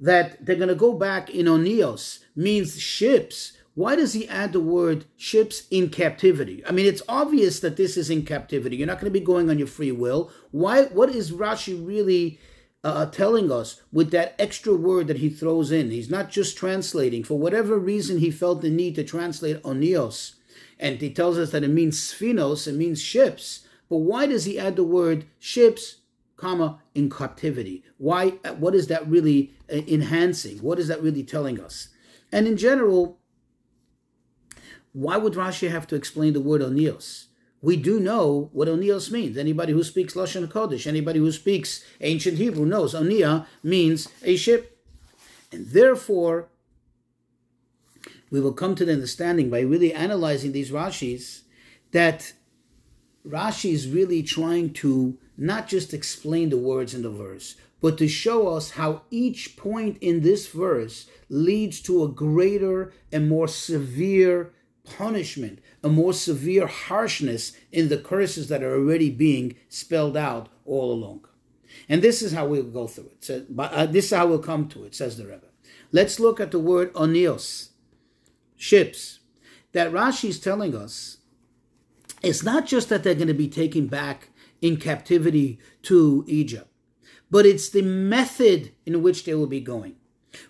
that 0.00 0.44
they're 0.44 0.56
going 0.56 0.68
to 0.68 0.74
go 0.74 0.92
back 0.92 1.30
in 1.30 1.46
Onios, 1.46 2.20
means 2.34 2.80
ships, 2.80 3.52
why 3.74 3.96
does 3.96 4.12
he 4.12 4.28
add 4.28 4.52
the 4.52 4.60
word 4.60 5.06
ships 5.16 5.66
in 5.70 5.88
captivity? 5.88 6.62
I 6.66 6.72
mean, 6.72 6.86
it's 6.86 7.02
obvious 7.08 7.60
that 7.60 7.76
this 7.76 7.96
is 7.96 8.10
in 8.10 8.24
captivity. 8.24 8.76
You're 8.76 8.86
not 8.86 9.00
going 9.00 9.12
to 9.12 9.18
be 9.18 9.24
going 9.24 9.48
on 9.48 9.58
your 9.58 9.66
free 9.66 9.92
will. 9.92 10.30
Why? 10.50 10.84
What 10.84 11.10
is 11.10 11.32
Rashi 11.32 11.74
really 11.86 12.38
uh, 12.84 13.06
telling 13.06 13.50
us 13.50 13.80
with 13.92 14.10
that 14.10 14.34
extra 14.38 14.74
word 14.74 15.06
that 15.06 15.18
he 15.18 15.30
throws 15.30 15.72
in? 15.72 15.90
He's 15.90 16.10
not 16.10 16.30
just 16.30 16.56
translating. 16.56 17.24
For 17.24 17.38
whatever 17.38 17.78
reason, 17.78 18.18
he 18.18 18.30
felt 18.30 18.60
the 18.60 18.70
need 18.70 18.94
to 18.96 19.04
translate 19.04 19.62
onios. 19.62 20.34
And 20.78 21.00
he 21.00 21.10
tells 21.10 21.38
us 21.38 21.50
that 21.52 21.64
it 21.64 21.68
means 21.68 21.98
sphinos, 21.98 22.66
it 22.66 22.74
means 22.74 23.00
ships. 23.00 23.66
But 23.88 23.98
why 23.98 24.26
does 24.26 24.44
he 24.44 24.58
add 24.58 24.76
the 24.76 24.84
word 24.84 25.24
ships 25.38 25.96
comma, 26.42 26.80
in 26.94 27.08
captivity. 27.08 27.84
Why? 27.98 28.30
What 28.64 28.74
is 28.74 28.88
that 28.88 29.06
really 29.08 29.52
uh, 29.72 29.76
enhancing? 29.86 30.58
What 30.58 30.78
is 30.78 30.88
that 30.88 31.02
really 31.02 31.22
telling 31.22 31.60
us? 31.60 31.88
And 32.32 32.46
in 32.46 32.56
general, 32.56 33.18
why 34.92 35.16
would 35.16 35.34
Rashi 35.34 35.70
have 35.70 35.86
to 35.88 35.94
explain 35.94 36.32
the 36.32 36.40
word 36.40 36.60
onios? 36.60 37.26
We 37.60 37.76
do 37.76 38.00
know 38.00 38.50
what 38.52 38.68
onios 38.68 39.10
means. 39.10 39.36
Anybody 39.36 39.72
who 39.72 39.84
speaks 39.84 40.14
Lashon 40.14 40.48
Kodesh, 40.48 40.86
anybody 40.86 41.20
who 41.20 41.30
speaks 41.30 41.84
ancient 42.00 42.38
Hebrew 42.38 42.66
knows 42.66 42.92
onia 42.92 43.46
means 43.62 44.08
a 44.24 44.36
ship. 44.36 44.84
And 45.52 45.66
therefore, 45.68 46.48
we 48.30 48.40
will 48.40 48.52
come 48.52 48.74
to 48.74 48.84
the 48.84 48.94
understanding 48.94 49.48
by 49.48 49.60
really 49.60 49.92
analyzing 49.92 50.52
these 50.52 50.72
Rashis 50.72 51.42
that 51.92 52.32
Rashi 53.24 53.72
is 53.72 53.88
really 53.88 54.22
trying 54.22 54.72
to 54.72 55.18
not 55.36 55.68
just 55.68 55.94
explain 55.94 56.50
the 56.50 56.58
words 56.58 56.94
in 56.94 57.02
the 57.02 57.10
verse, 57.10 57.56
but 57.80 57.98
to 57.98 58.08
show 58.08 58.48
us 58.48 58.72
how 58.72 59.02
each 59.10 59.56
point 59.56 59.98
in 60.00 60.20
this 60.20 60.46
verse 60.46 61.06
leads 61.28 61.80
to 61.82 62.04
a 62.04 62.08
greater 62.08 62.92
and 63.10 63.28
more 63.28 63.48
severe 63.48 64.52
punishment, 64.84 65.58
a 65.82 65.88
more 65.88 66.12
severe 66.12 66.66
harshness 66.66 67.52
in 67.70 67.88
the 67.88 67.98
curses 67.98 68.48
that 68.48 68.62
are 68.62 68.74
already 68.74 69.10
being 69.10 69.56
spelled 69.68 70.16
out 70.16 70.48
all 70.64 70.92
along. 70.92 71.26
And 71.88 72.02
this 72.02 72.22
is 72.22 72.32
how 72.32 72.46
we'll 72.46 72.62
go 72.62 72.86
through 72.86 73.06
it. 73.06 73.24
So, 73.24 73.44
uh, 73.58 73.86
this 73.86 74.06
is 74.06 74.16
how 74.16 74.26
we'll 74.26 74.38
come 74.38 74.68
to 74.68 74.84
it, 74.84 74.94
says 74.94 75.16
the 75.16 75.24
Rebbe. 75.24 75.46
Let's 75.90 76.20
look 76.20 76.40
at 76.40 76.50
the 76.50 76.58
word 76.58 76.92
onios, 76.94 77.70
ships, 78.56 79.20
that 79.72 79.92
Rashi 79.92 80.28
is 80.28 80.40
telling 80.40 80.74
us. 80.74 81.18
It's 82.22 82.44
not 82.44 82.66
just 82.66 82.88
that 82.88 83.02
they're 83.02 83.16
going 83.16 83.26
to 83.26 83.34
be 83.34 83.48
taken 83.48 83.88
back 83.88 84.28
in 84.62 84.78
captivity 84.78 85.58
to 85.82 86.24
Egypt, 86.26 86.70
but 87.30 87.44
it's 87.44 87.68
the 87.68 87.82
method 87.82 88.72
in 88.86 89.02
which 89.02 89.24
they 89.24 89.34
will 89.34 89.46
be 89.46 89.60
going. 89.60 89.96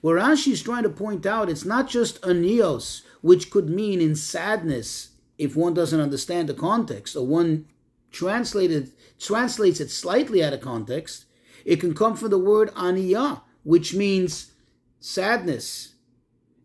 What 0.00 0.16
Rashi 0.16 0.52
is 0.52 0.62
trying 0.62 0.84
to 0.84 0.90
point 0.90 1.26
out, 1.26 1.48
it's 1.48 1.64
not 1.64 1.88
just 1.88 2.22
anios, 2.22 3.02
which 3.20 3.50
could 3.50 3.68
mean 3.68 4.00
in 4.00 4.14
sadness 4.14 5.10
if 5.38 5.56
one 5.56 5.74
doesn't 5.74 6.00
understand 6.00 6.48
the 6.48 6.54
context, 6.54 7.16
or 7.16 7.26
one 7.26 7.66
translated 8.12 8.92
translates 9.18 9.80
it 9.80 9.90
slightly 9.90 10.44
out 10.44 10.52
of 10.52 10.60
context. 10.60 11.24
It 11.64 11.80
can 11.80 11.94
come 11.94 12.16
from 12.16 12.30
the 12.30 12.38
word 12.38 12.70
aniyah, 12.74 13.40
which 13.64 13.94
means 13.94 14.52
sadness 15.00 15.94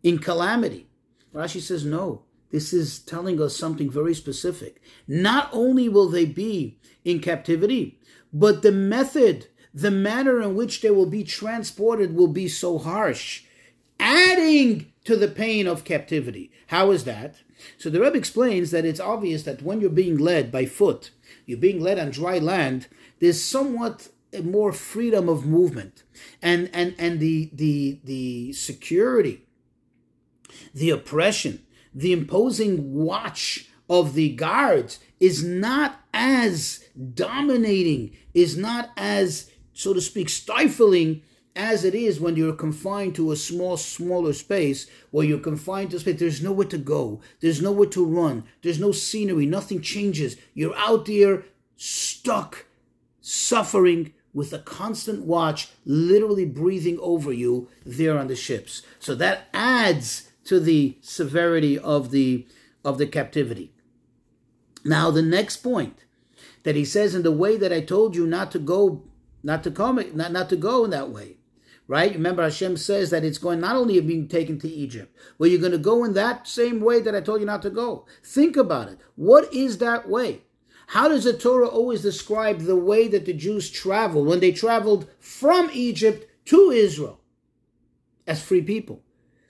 in 0.04 0.20
calamity. 0.20 0.88
Rashi 1.34 1.62
says 1.62 1.86
no. 1.86 2.24
This 2.52 2.74
is 2.74 3.00
telling 3.00 3.42
us 3.42 3.56
something 3.56 3.90
very 3.90 4.14
specific. 4.14 4.82
Not 5.08 5.50
only 5.52 5.90
will 5.90 6.08
they 6.08 6.26
be 6.26 6.80
in 7.04 7.20
captivity, 7.20 8.00
but 8.32 8.62
the 8.62 8.72
method, 8.72 9.48
the 9.74 9.92
manner 9.92 10.42
in 10.42 10.56
which 10.56 10.82
they 10.82 10.92
will 10.92 11.06
be 11.06 11.24
transported 11.24 12.16
will 12.16 12.28
be 12.28 12.48
so 12.48 12.78
harsh, 12.78 13.44
adding 14.00 14.92
to 15.04 15.16
the 15.16 15.28
pain 15.28 15.68
of 15.68 15.84
captivity. 15.84 16.52
How 16.68 16.92
is 16.92 17.04
that? 17.06 17.36
So 17.78 17.90
the 17.90 18.00
Rebbe 18.00 18.18
explains 18.18 18.72
that 18.72 18.86
it's 18.86 19.00
obvious 19.00 19.44
that 19.44 19.62
when 19.62 19.82
you're 19.82 19.90
being 19.90 20.18
led 20.18 20.52
by 20.52 20.66
foot, 20.66 21.12
you're 21.46 21.58
being 21.58 21.82
led 21.82 21.98
on 22.00 22.12
dry 22.12 22.40
land, 22.40 22.88
there's 23.20 23.42
somewhat 23.42 24.10
more 24.44 24.72
freedom 24.72 25.30
of 25.30 25.46
movement. 25.46 26.04
And 26.42 26.70
and 26.74 26.96
and 26.98 27.20
the 27.20 27.50
the 27.54 28.00
the 28.04 28.54
security, 28.54 29.46
the 30.74 30.90
oppression, 30.92 31.64
the 31.94 32.14
imposing 32.14 32.94
watch 32.94 33.70
of 33.90 34.14
the 34.14 34.30
guards 34.36 35.00
is 35.20 35.44
not 35.44 36.00
as 36.14 36.86
dominating, 37.14 38.16
is 38.34 38.58
not 38.58 38.90
as, 38.98 39.50
so 39.74 39.94
to 39.94 40.02
speak, 40.02 40.30
stifling 40.30 41.22
as 41.56 41.84
it 41.84 41.96
is 41.96 42.20
when 42.20 42.36
you're 42.36 42.54
confined 42.54 43.16
to 43.16 43.32
a 43.32 43.36
small, 43.36 43.78
smaller 43.78 44.32
space 44.32 44.88
where 45.10 45.26
you're 45.26 45.40
confined 45.40 45.90
to 45.90 46.00
space. 46.00 46.20
There's 46.20 46.44
nowhere 46.44 46.68
to 46.68 46.78
go. 46.78 47.20
There's 47.40 47.62
nowhere 47.62 47.90
to 47.90 48.06
run. 48.06 48.44
There's 48.62 48.80
no 48.80 48.92
scenery. 48.92 49.48
Nothing 49.48 49.82
changes. 49.82 50.38
You're 50.54 50.78
out 50.78 51.06
there 51.06 51.46
stuck, 51.76 52.66
suffering 53.22 54.14
with 54.34 54.54
a 54.54 54.60
constant 54.60 55.24
watch 55.24 55.70
literally 55.84 56.46
breathing 56.46 57.00
over 57.02 57.34
you 57.34 57.70
there 57.84 58.20
on 58.20 58.28
the 58.28 58.36
ships. 58.36 58.84
So 59.00 59.16
that 59.16 59.48
adds 59.52 60.30
to 60.48 60.60
the 60.60 60.98
severity 61.02 61.78
of 61.78 62.12
the 62.12 62.48
of 62.84 62.98
the 62.98 63.08
captivity. 63.08 63.74
Now 64.84 65.12
the 65.12 65.22
next 65.22 65.58
point 65.58 66.06
that 66.64 66.76
he 66.76 66.86
says 66.86 67.16
in 67.16 67.24
the 67.24 67.32
way 67.32 67.58
that 67.58 67.74
I 67.74 67.82
told 67.82 68.16
you 68.16 68.26
not 68.28 68.52
to 68.52 68.60
go 68.60 69.04
not 69.44 69.64
to 69.64 69.72
come 69.72 70.04
not, 70.14 70.32
not 70.32 70.50
to 70.50 70.56
go 70.56 70.86
in 70.86 70.92
that 70.92 71.10
way 71.10 71.38
right? 71.88 72.14
Remember, 72.14 72.44
Hashem 72.44 72.78
says 72.78 73.10
that 73.10 73.24
it's 73.24 73.38
going 73.38 73.60
not 73.60 73.76
only 73.76 74.00
being 74.02 74.28
taken 74.28 74.60
to 74.60 74.70
Egypt, 74.70 75.16
but 75.40 75.50
you're 75.50 75.60
going 75.60 75.72
to 75.72 75.78
go 75.78 76.04
in 76.04 76.14
that 76.14 76.48
same 76.48 76.82
way 76.82 77.00
that 77.02 77.16
I 77.16 77.22
told 77.22 77.40
you 77.40 77.46
not 77.46 77.62
to 77.62 77.70
go. 77.70 78.06
Think 78.24 78.58
about 78.58 78.90
it. 78.90 79.00
What 79.16 79.52
is 79.54 79.78
that 79.78 80.10
way? 80.10 80.42
How 80.88 81.08
does 81.08 81.24
the 81.26 81.34
Torah 81.34 81.68
always 81.68 82.02
describe 82.02 82.62
the 82.62 82.76
way 82.76 83.08
that 83.08 83.26
the 83.26 83.34
Jews 83.34 83.70
traveled 83.70 84.28
when 84.28 84.40
they 84.40 84.52
traveled 84.52 85.10
from 85.20 85.70
Egypt 85.74 86.30
to 86.46 86.72
Israel 86.72 87.20
as 88.26 88.42
free 88.42 88.62
people? 88.62 89.02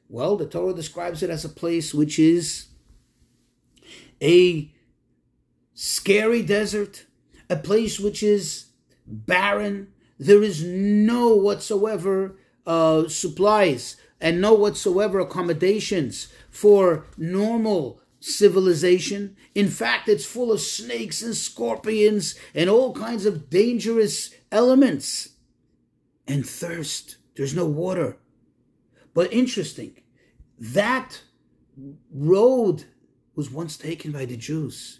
Well, 0.09 0.37
the 0.37 0.45
Torah 0.45 0.73
describes 0.73 1.21
it 1.21 1.29
as 1.29 1.43
a 1.43 1.49
place 1.49 1.93
which 1.93 2.17
is 2.17 2.67
a 4.21 4.71
scary 5.73 6.41
desert, 6.41 7.05
a 7.49 7.55
place 7.55 7.99
which 7.99 8.23
is 8.23 8.67
barren, 9.05 9.87
there 10.19 10.41
is 10.41 10.63
no 10.63 11.35
whatsoever 11.35 12.37
uh, 12.65 13.07
supplies 13.07 13.97
and 14.19 14.41
no 14.41 14.53
whatsoever 14.53 15.19
accommodations 15.19 16.27
for 16.49 17.05
normal 17.17 18.01
civilization. 18.19 19.35
In 19.53 19.67
fact, 19.67 20.09
it's 20.09 20.25
full 20.25 20.51
of 20.51 20.59
snakes 20.59 21.21
and 21.21 21.35
scorpions 21.35 22.35
and 22.55 22.69
all 22.69 22.93
kinds 22.93 23.25
of 23.25 23.49
dangerous 23.49 24.31
elements. 24.51 25.29
And 26.27 26.45
thirst. 26.45 27.17
There's 27.35 27.55
no 27.55 27.65
water. 27.65 28.17
But 29.17 29.33
interesting, 29.33 29.93
that 30.59 31.23
road 32.13 32.83
was 33.33 33.49
once 33.49 33.75
taken 33.75 34.11
by 34.11 34.25
the 34.25 34.37
Jews. 34.37 34.99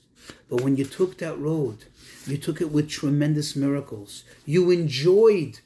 But 0.50 0.62
when 0.62 0.76
you 0.76 0.86
took 0.86 1.20
that 1.20 1.38
road, 1.38 1.86
you 2.26 2.40
took 2.40 2.60
it 2.60 2.72
with 2.72 2.90
tremendous 2.90 3.56
miracles. 3.56 4.24
You 4.44 4.72
enjoyed 4.72 5.60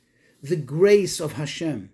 the 0.43 0.57
grace 0.57 1.21
of 1.21 1.31
Hashem. 1.33 1.91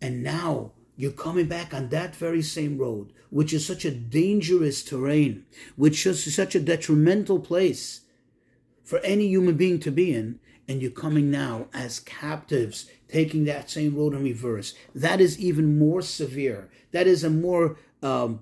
And 0.00 0.22
now 0.22 0.70
you're 0.96 1.10
coming 1.10 1.46
back 1.46 1.74
on 1.74 1.88
that 1.88 2.14
very 2.14 2.42
same 2.42 2.78
road, 2.78 3.12
which 3.30 3.52
is 3.52 3.66
such 3.66 3.84
a 3.84 3.90
dangerous 3.90 4.84
terrain, 4.84 5.46
which 5.74 6.06
is 6.06 6.32
such 6.32 6.54
a 6.54 6.60
detrimental 6.60 7.40
place 7.40 8.02
for 8.84 9.00
any 9.00 9.26
human 9.26 9.56
being 9.56 9.80
to 9.80 9.90
be 9.90 10.14
in. 10.14 10.38
And 10.68 10.80
you're 10.80 10.90
coming 10.90 11.30
now 11.30 11.66
as 11.74 12.00
captives, 12.00 12.86
taking 13.08 13.44
that 13.44 13.70
same 13.70 13.96
road 13.96 14.14
in 14.14 14.22
reverse. 14.22 14.74
That 14.94 15.20
is 15.20 15.38
even 15.38 15.78
more 15.78 16.02
severe. 16.02 16.70
That 16.92 17.06
is 17.06 17.24
a 17.24 17.30
more 17.30 17.76
um, 18.02 18.40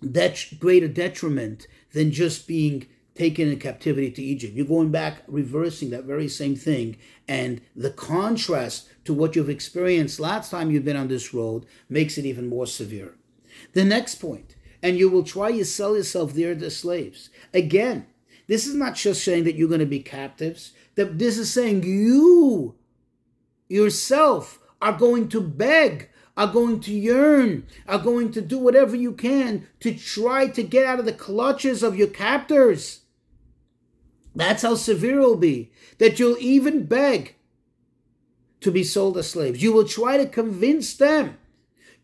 det- 0.00 0.54
greater 0.58 0.88
detriment 0.88 1.66
than 1.92 2.12
just 2.12 2.46
being 2.46 2.86
taken 3.14 3.48
in 3.48 3.58
captivity 3.58 4.10
to 4.10 4.22
Egypt. 4.22 4.54
You're 4.54 4.66
going 4.66 4.90
back, 4.90 5.22
reversing 5.26 5.90
that 5.90 6.04
very 6.04 6.28
same 6.28 6.56
thing. 6.56 6.96
And 7.28 7.60
the 7.76 7.90
contrast 7.90 8.88
to 9.04 9.12
what 9.12 9.36
you've 9.36 9.50
experienced 9.50 10.20
last 10.20 10.50
time 10.50 10.70
you've 10.70 10.84
been 10.84 10.96
on 10.96 11.08
this 11.08 11.34
road 11.34 11.66
makes 11.88 12.16
it 12.16 12.24
even 12.24 12.48
more 12.48 12.66
severe. 12.66 13.16
The 13.74 13.84
next 13.84 14.16
point, 14.16 14.56
and 14.82 14.98
you 14.98 15.08
will 15.08 15.22
try 15.22 15.52
to 15.52 15.64
sell 15.64 15.96
yourself 15.96 16.32
there 16.32 16.54
to 16.54 16.70
slaves. 16.70 17.30
Again, 17.52 18.06
this 18.48 18.66
is 18.66 18.74
not 18.74 18.96
just 18.96 19.22
saying 19.22 19.44
that 19.44 19.54
you're 19.54 19.68
going 19.68 19.80
to 19.80 19.86
be 19.86 20.00
captives, 20.00 20.72
that 20.94 21.18
this 21.18 21.38
is 21.38 21.52
saying 21.52 21.82
you 21.82 22.74
yourself 23.68 24.58
are 24.80 24.92
going 24.92 25.28
to 25.28 25.40
beg 25.40 26.08
are 26.36 26.46
going 26.46 26.80
to 26.80 26.92
yearn, 26.92 27.66
are 27.86 27.98
going 27.98 28.32
to 28.32 28.40
do 28.40 28.58
whatever 28.58 28.96
you 28.96 29.12
can 29.12 29.66
to 29.80 29.94
try 29.94 30.46
to 30.46 30.62
get 30.62 30.86
out 30.86 30.98
of 30.98 31.04
the 31.04 31.12
clutches 31.12 31.82
of 31.82 31.96
your 31.96 32.08
captors. 32.08 33.00
That's 34.34 34.62
how 34.62 34.76
severe 34.76 35.18
it 35.18 35.22
will 35.22 35.36
be. 35.36 35.72
That 35.98 36.18
you'll 36.18 36.38
even 36.38 36.84
beg 36.84 37.36
to 38.60 38.70
be 38.70 38.82
sold 38.82 39.18
as 39.18 39.30
slaves. 39.30 39.62
You 39.62 39.72
will 39.72 39.86
try 39.86 40.16
to 40.16 40.26
convince 40.26 40.94
them 40.94 41.36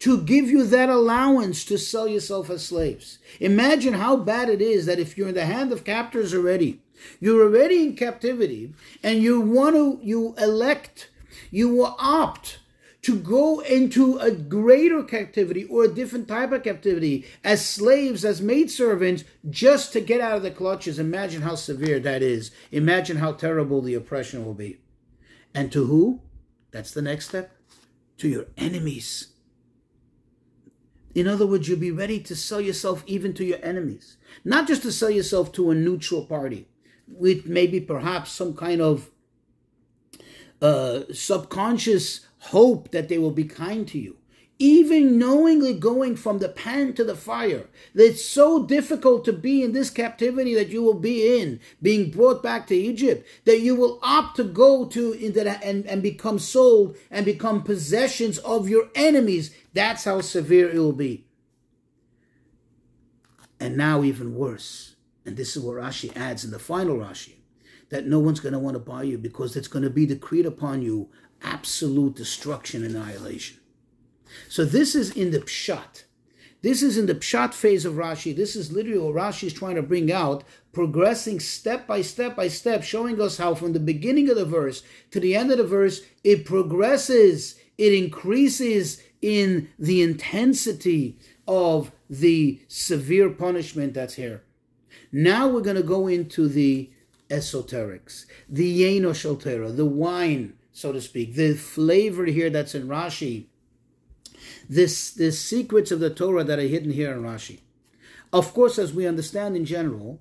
to 0.00 0.21
give 0.23 0.50
you 0.50 0.64
that 0.64 0.90
allowance 0.90 1.64
to 1.64 1.78
sell 1.78 2.07
yourself 2.07 2.50
as 2.50 2.66
slaves. 2.66 3.18
Imagine 3.40 3.95
how 3.95 4.16
bad 4.16 4.49
it 4.49 4.61
is 4.61 4.87
that 4.87 4.99
if 4.99 5.16
you're 5.16 5.28
in 5.28 5.35
the 5.35 5.47
hand 5.47 5.73
of 5.73 5.85
captors 5.85 6.35
already, 6.35 6.80
you're 7.21 7.43
already 7.43 7.83
in 7.83 7.97
captivity, 7.97 8.75
and 9.02 9.23
you 9.23 9.40
want 9.40 9.76
to, 9.76 9.99
you 10.02 10.35
elect, 10.38 11.11
you 11.50 11.69
will 11.69 11.97
opt 11.99 12.59
to 13.02 13.17
go 13.17 13.61
into 13.61 14.19
a 14.19 14.31
greater 14.31 15.02
captivity 15.02 15.64
or 15.64 15.85
a 15.85 15.95
different 15.95 16.26
type 16.28 16.52
of 16.52 16.62
captivity 16.62 17.25
as 17.45 17.64
slaves, 17.64 18.25
as 18.25 18.43
maidservants, 18.43 19.25
just 19.49 19.93
to 19.93 20.00
get 20.00 20.21
out 20.21 20.37
of 20.37 20.43
the 20.43 20.50
clutches. 20.50 20.99
Imagine 20.99 21.43
how 21.43 21.55
severe 21.55 22.00
that 22.00 22.23
is. 22.23 22.50
Imagine 22.73 23.19
how 23.19 23.33
terrible 23.33 23.81
the 23.81 23.95
oppression 23.95 24.45
will 24.45 24.55
be. 24.55 24.81
And 25.55 25.71
to 25.73 25.87
who? 25.87 26.21
That's 26.71 26.90
the 26.90 27.02
next 27.02 27.28
step. 27.28 27.52
To 28.19 28.28
your 28.28 28.47
enemies. 28.57 29.28
In 31.14 31.26
other 31.26 31.47
words, 31.47 31.69
you'll 31.69 31.78
be 31.78 31.90
ready 31.90 32.21
to 32.21 32.37
sell 32.37 32.61
yourself 32.61 33.02
even 33.07 33.33
to 33.35 33.45
your 33.45 33.59
enemies. 33.62 34.17
Not 34.45 34.69
just 34.69 34.83
to 34.83 34.93
sell 34.93 35.11
yourself 35.11 35.52
to 35.52 35.71
a 35.71 35.75
neutral 35.75 36.26
party, 36.26 36.69
with 37.11 37.47
maybe 37.47 37.81
perhaps 37.81 38.31
some 38.31 38.55
kind 38.55 38.81
of 38.81 39.11
uh, 40.61 41.00
subconscious 41.12 42.27
hope 42.38 42.91
that 42.91 43.09
they 43.09 43.19
will 43.19 43.31
be 43.31 43.45
kind 43.45 43.87
to 43.88 43.99
you. 43.99 44.19
even 44.59 45.19
knowingly 45.19 45.73
going 45.73 46.17
from 46.17 46.38
the 46.38 46.49
pan 46.49 46.93
to 46.95 47.05
the 47.05 47.15
fire. 47.15 47.69
It's 47.95 48.25
so 48.25 48.65
difficult 48.67 49.25
to 49.27 49.33
be 49.33 49.62
in 49.62 49.73
this 49.73 49.91
captivity 49.91 50.55
that 50.55 50.69
you 50.69 50.83
will 50.83 50.99
be 50.99 51.41
in, 51.41 51.61
being 51.81 52.11
brought 52.11 52.43
back 52.43 52.67
to 52.69 52.75
Egypt, 52.75 53.27
that 53.45 53.61
you 53.61 53.75
will 53.77 54.00
opt 54.03 54.37
to 54.37 54.45
go 54.45 54.87
to 54.87 55.15
that 55.33 55.62
and, 55.62 55.87
and 55.87 56.03
become 56.03 56.38
sold 56.38 56.97
and 57.11 57.25
become 57.25 57.62
possessions 57.62 58.38
of 58.38 58.69
your 58.69 58.88
enemies. 58.95 59.55
That's 59.75 60.05
how 60.05 60.21
severe 60.21 60.71
it 60.71 60.79
will 60.79 60.93
be. 60.93 61.27
And 63.61 63.77
now 63.77 64.03
even 64.03 64.35
worse. 64.35 64.97
And 65.28 65.37
this 65.37 65.56
is 65.56 65.62
what 65.62 65.76
Rashi 65.76 66.16
adds 66.16 66.42
in 66.42 66.50
the 66.50 66.58
final 66.58 66.97
Rashi. 66.97 67.35
That 67.90 68.06
no 68.06 68.18
one's 68.18 68.40
going 68.40 68.54
to 68.54 68.58
want 68.58 68.75
to 68.75 68.80
buy 68.80 69.02
you 69.02 69.18
because 69.18 69.56
it's 69.56 69.68
going 69.68 69.82
to 69.82 69.90
be 69.90 70.06
decreed 70.06 70.47
upon 70.47 70.80
you 70.80 71.11
absolute 71.42 72.16
destruction, 72.16 72.82
annihilation. 72.82 73.58
So 74.49 74.64
this 74.64 74.94
is 74.94 75.11
in 75.11 75.30
the 75.30 75.40
pshat. 75.40 76.04
This 76.62 76.82
is 76.82 76.97
in 76.97 77.04
the 77.04 77.14
pshat 77.14 77.52
phase 77.52 77.85
of 77.85 77.94
Rashi. 77.94 78.35
This 78.35 78.56
is 78.56 78.73
literally 78.73 78.99
what 78.99 79.14
Rashi 79.14 79.44
is 79.44 79.52
trying 79.52 79.76
to 79.76 79.82
bring 79.82 80.11
out, 80.11 80.44
progressing 80.73 81.40
step 81.40 81.87
by 81.87 82.00
step 82.00 82.35
by 82.35 82.49
step, 82.49 82.82
showing 82.82 83.20
us 83.20 83.37
how 83.37 83.54
from 83.54 83.75
the 83.75 83.80
beginning 83.80 84.30
of 84.30 84.37
the 84.37 84.47
verse 84.47 84.82
to 85.11 85.20
the 85.20 85.37
end 85.37 85.50
of 85.50 85.58
the 85.58 85.64
verse, 85.64 86.00
it 86.25 86.47
progresses, 86.47 87.61
it 87.76 87.92
increases 87.92 89.02
in 89.20 89.68
the 89.78 90.00
intensity 90.00 91.18
of 91.47 91.92
the 92.08 92.62
severe 92.66 93.28
punishment 93.28 93.92
that's 93.92 94.14
here. 94.14 94.42
Now 95.11 95.49
we're 95.49 95.61
going 95.61 95.77
to 95.77 95.83
go 95.83 96.07
into 96.07 96.49
the 96.49 96.91
esoterics, 97.31 98.27
the 98.49 98.81
yeno 98.81 99.11
shaltera, 99.11 99.75
the 99.75 99.85
wine, 99.85 100.55
so 100.73 100.93
to 100.93 101.00
speak, 101.00 101.35
the 101.35 101.55
flavor 101.55 102.27
here 102.27 102.50
that's 102.50 102.75
in 102.75 102.88
Rashi 102.88 103.47
this 104.69 105.11
the 105.11 105.33
secrets 105.33 105.91
of 105.91 106.00
the 106.00 106.11
Torah 106.11 106.45
that 106.45 106.59
are 106.59 106.62
hidden 106.62 106.93
here 106.93 107.12
in 107.12 107.23
Rashi. 107.23 107.61
Of 108.33 108.53
course, 108.53 108.79
as 108.79 108.93
we 108.93 109.07
understand 109.07 109.57
in 109.57 109.65
general, 109.65 110.21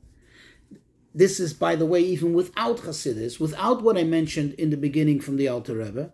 this 1.13 1.39
is, 1.39 1.53
by 1.53 1.75
the 1.75 1.85
way, 1.85 2.01
even 2.01 2.33
without 2.33 2.77
Hasidus, 2.77 3.39
without 3.39 3.81
what 3.81 3.97
I 3.97 4.03
mentioned 4.03 4.53
in 4.53 4.69
the 4.69 4.77
beginning 4.77 5.19
from 5.19 5.35
the 5.35 5.47
Alter 5.47 5.75
Rebbe, 5.75 6.11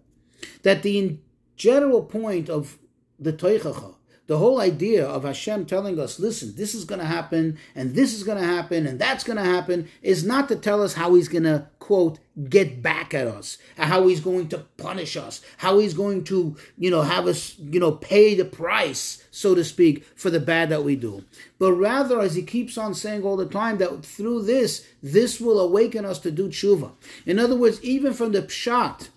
that 0.64 0.82
the 0.82 1.20
general 1.56 2.04
point 2.04 2.50
of 2.50 2.80
the 3.20 3.34
Toichacha, 3.34 3.96
the 4.26 4.38
whole 4.38 4.62
idea 4.62 5.06
of 5.06 5.24
Hashem 5.26 5.66
telling 5.66 6.00
us, 6.00 6.18
listen, 6.18 6.56
this 6.56 6.74
is 6.74 6.86
going 6.86 7.00
to 7.00 7.06
happen, 7.06 7.58
and 7.76 7.94
this 7.94 8.14
is 8.14 8.24
going 8.24 8.38
to 8.38 8.44
happen, 8.44 8.88
and 8.88 8.98
that's 8.98 9.24
going 9.24 9.38
to 9.38 9.44
happen, 9.44 9.90
is 10.02 10.24
not 10.24 10.48
to 10.48 10.56
tell 10.56 10.82
us 10.82 10.94
how 10.94 11.14
He's 11.14 11.28
going 11.28 11.44
to, 11.44 11.68
quote, 11.80 12.20
get 12.48 12.82
back 12.82 13.14
at 13.14 13.28
us, 13.28 13.58
how 13.78 14.08
He's 14.08 14.22
going 14.22 14.48
to 14.50 14.60
punish 14.78 15.18
us, 15.18 15.42
how 15.58 15.80
He's 15.80 15.94
going 15.94 16.24
to, 16.26 16.56
you 16.78 16.90
know, 16.90 17.02
have 17.02 17.28
us, 17.28 17.60
you 17.60 17.82
know, 17.82 17.92
pay 17.92 18.34
the 18.34 18.46
price, 18.46 19.26
so 19.30 19.54
to 19.56 19.64
speak, 19.64 20.06
for 20.16 20.30
the 20.30 20.40
bad 20.40 20.70
that 20.70 20.86
we 20.86 20.96
do. 20.96 21.26
But 21.60 21.74
rather, 21.74 22.22
as 22.22 22.36
He 22.36 22.44
keeps 22.44 22.78
on 22.78 22.94
saying 22.94 23.24
all 23.24 23.36
the 23.36 23.46
time, 23.46 23.78
that 23.80 24.06
through 24.06 24.44
this, 24.44 24.88
this 25.02 25.42
will 25.42 25.60
awaken 25.60 26.06
us 26.06 26.20
to 26.20 26.32
do 26.32 26.48
tshuva. 26.48 26.92
In 27.26 27.40
other 27.40 27.58
words, 27.58 27.84
even 27.84 28.14
from 28.14 28.32
the 28.32 28.44
pshat, 28.44 29.10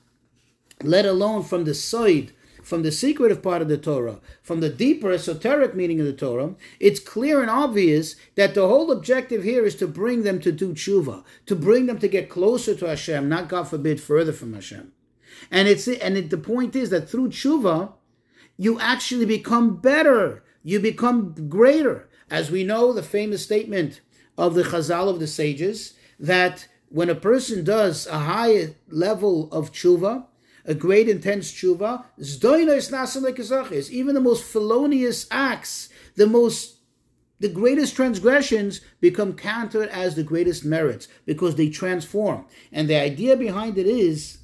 let 0.83 1.07
alone 1.07 1.45
from 1.45 1.65
the 1.65 1.75
side 1.75 2.33
from 2.67 2.83
the 2.83 2.91
secretive 2.91 3.45
part 3.45 3.63
of 3.63 3.69
the 3.69 3.79
Torah, 3.79 4.19
from 4.43 4.59
the 4.59 4.69
deeper 4.69 5.13
esoteric 5.13 5.77
meaning 5.77 6.01
of 6.01 6.07
the 6.07 6.13
Torah, 6.13 6.57
it's 6.81 6.99
clear 6.99 7.41
and 7.41 7.49
obvious 7.49 8.17
that 8.35 8.55
the 8.55 8.67
whole 8.67 8.91
objective 8.91 9.45
here 9.45 9.65
is 9.65 9.77
to 9.77 9.87
bring 9.87 10.25
them 10.25 10.41
to 10.41 10.51
do 10.51 10.73
tshuva, 10.73 11.23
to 11.47 11.55
bring 11.55 11.87
them 11.87 12.01
to 12.01 12.09
get 12.09 12.29
closer 12.29 12.75
to 12.75 12.89
Hashem, 12.89 13.29
not 13.29 13.49
God 13.49 13.69
forbid 13.69 14.01
further 14.01 14.33
from 14.33 14.53
Hashem. 14.53 14.91
And 15.49 15.69
it's 15.69 15.87
and 15.87 16.17
it, 16.17 16.31
the 16.31 16.39
point 16.39 16.75
is 16.75 16.91
that 16.91 17.09
through 17.09 17.29
tshuva, 17.29 17.93
you 18.57 18.81
actually 18.81 19.27
become 19.27 19.77
better, 19.77 20.43
you 20.65 20.81
become 20.81 21.49
greater. 21.49 22.09
As 22.29 22.51
we 22.51 22.65
know, 22.65 22.93
the 22.93 23.05
famous 23.05 23.45
statement 23.45 24.01
of 24.37 24.57
the 24.57 24.65
Chazal 24.65 25.09
of 25.09 25.21
the 25.21 25.29
sages 25.29 25.95
that 26.19 26.67
when 26.89 27.11
a 27.11 27.15
person 27.15 27.63
does 27.63 28.09
a 28.09 28.19
high 28.19 28.75
level 28.89 29.49
of 29.53 29.71
tshuva, 29.71 30.25
a 30.67 30.75
great 30.75 31.09
intense 31.09 31.51
tshuva, 31.53 32.05
is 33.73 33.93
even 33.93 34.15
the 34.15 34.21
most 34.21 34.45
felonious 34.45 35.27
acts, 35.31 35.89
the 36.17 36.27
most 36.27 36.75
the 37.39 37.49
greatest 37.49 37.95
transgressions 37.95 38.81
become 39.01 39.35
counted 39.35 39.91
as 39.91 40.15
the 40.15 40.23
greatest 40.23 40.65
merits 40.65 41.07
because 41.27 41.57
they 41.57 41.69
transform. 41.69 42.47
And 42.73 42.89
the 42.89 42.97
idea 42.97 43.37
behind 43.37 43.77
it 43.77 43.87
is 43.87 44.39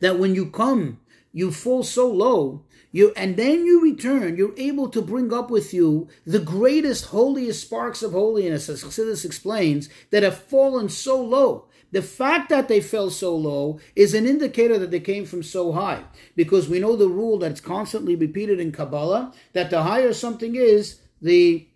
that 0.00 0.18
when 0.18 0.34
you 0.34 0.50
come, 0.50 1.00
you 1.32 1.52
fall 1.52 1.82
so 1.82 2.10
low, 2.10 2.64
you 2.90 3.12
and 3.14 3.36
then 3.36 3.66
you 3.66 3.82
return, 3.82 4.36
you're 4.36 4.54
able 4.56 4.88
to 4.88 5.02
bring 5.02 5.32
up 5.32 5.50
with 5.50 5.74
you 5.74 6.08
the 6.24 6.38
greatest, 6.38 7.06
holiest 7.06 7.60
sparks 7.60 8.02
of 8.02 8.12
holiness, 8.12 8.68
as 8.70 8.82
Chassidus 8.82 9.26
explains, 9.26 9.90
that 10.10 10.22
have 10.22 10.38
fallen 10.38 10.88
so 10.88 11.22
low 11.22 11.67
the 11.90 12.02
fact 12.02 12.50
that 12.50 12.68
they 12.68 12.80
fell 12.80 13.10
so 13.10 13.34
low 13.34 13.80
is 13.96 14.14
an 14.14 14.26
indicator 14.26 14.78
that 14.78 14.90
they 14.90 15.00
came 15.00 15.24
from 15.24 15.42
so 15.42 15.72
high, 15.72 16.04
because 16.36 16.68
we 16.68 16.78
know 16.78 16.96
the 16.96 17.08
rule 17.08 17.38
that's 17.38 17.60
constantly 17.60 18.14
repeated 18.14 18.60
in 18.60 18.72
Kabbalah 18.72 19.32
that 19.54 19.70
the 19.70 19.82
higher 19.82 20.12
something 20.12 20.54
is, 20.54 21.00
the 21.22 21.66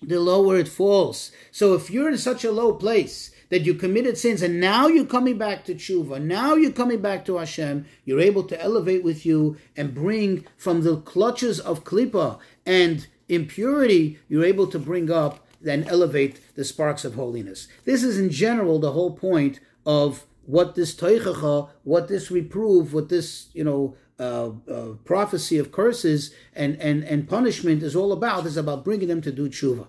the 0.00 0.20
lower 0.20 0.56
it 0.56 0.68
falls. 0.68 1.32
So 1.50 1.74
if 1.74 1.90
you're 1.90 2.08
in 2.08 2.18
such 2.18 2.44
a 2.44 2.52
low 2.52 2.72
place 2.72 3.32
that 3.48 3.62
you 3.62 3.74
committed 3.74 4.16
sins 4.16 4.42
and 4.42 4.60
now 4.60 4.86
you're 4.86 5.04
coming 5.04 5.36
back 5.36 5.64
to 5.64 5.74
tshuva, 5.74 6.22
now 6.22 6.54
you're 6.54 6.70
coming 6.70 7.00
back 7.00 7.24
to 7.24 7.38
Hashem, 7.38 7.84
you're 8.04 8.20
able 8.20 8.44
to 8.44 8.62
elevate 8.62 9.02
with 9.02 9.26
you 9.26 9.56
and 9.76 9.94
bring 9.94 10.46
from 10.56 10.82
the 10.82 10.98
clutches 10.98 11.58
of 11.58 11.82
klipa 11.82 12.38
and 12.64 13.08
impurity, 13.28 14.20
you're 14.28 14.44
able 14.44 14.68
to 14.68 14.78
bring 14.78 15.10
up 15.10 15.44
then 15.60 15.84
elevate 15.84 16.54
the 16.54 16.64
sparks 16.64 17.04
of 17.04 17.14
holiness. 17.14 17.68
This 17.84 18.02
is 18.02 18.18
in 18.18 18.30
general 18.30 18.78
the 18.78 18.92
whole 18.92 19.16
point 19.16 19.60
of 19.84 20.24
what 20.46 20.74
this 20.74 20.94
teichacha, 20.94 21.68
what 21.84 22.08
this 22.08 22.30
reprove, 22.30 22.94
what 22.94 23.08
this 23.08 23.48
you 23.52 23.64
know 23.64 23.96
uh, 24.18 24.50
uh, 24.70 24.94
prophecy 25.04 25.58
of 25.58 25.72
curses 25.72 26.32
and, 26.54 26.76
and 26.76 27.04
and 27.04 27.28
punishment 27.28 27.82
is 27.82 27.94
all 27.94 28.12
about. 28.12 28.46
Is 28.46 28.56
about 28.56 28.84
bringing 28.84 29.08
them 29.08 29.20
to 29.22 29.32
do 29.32 29.48
tshuva. 29.48 29.88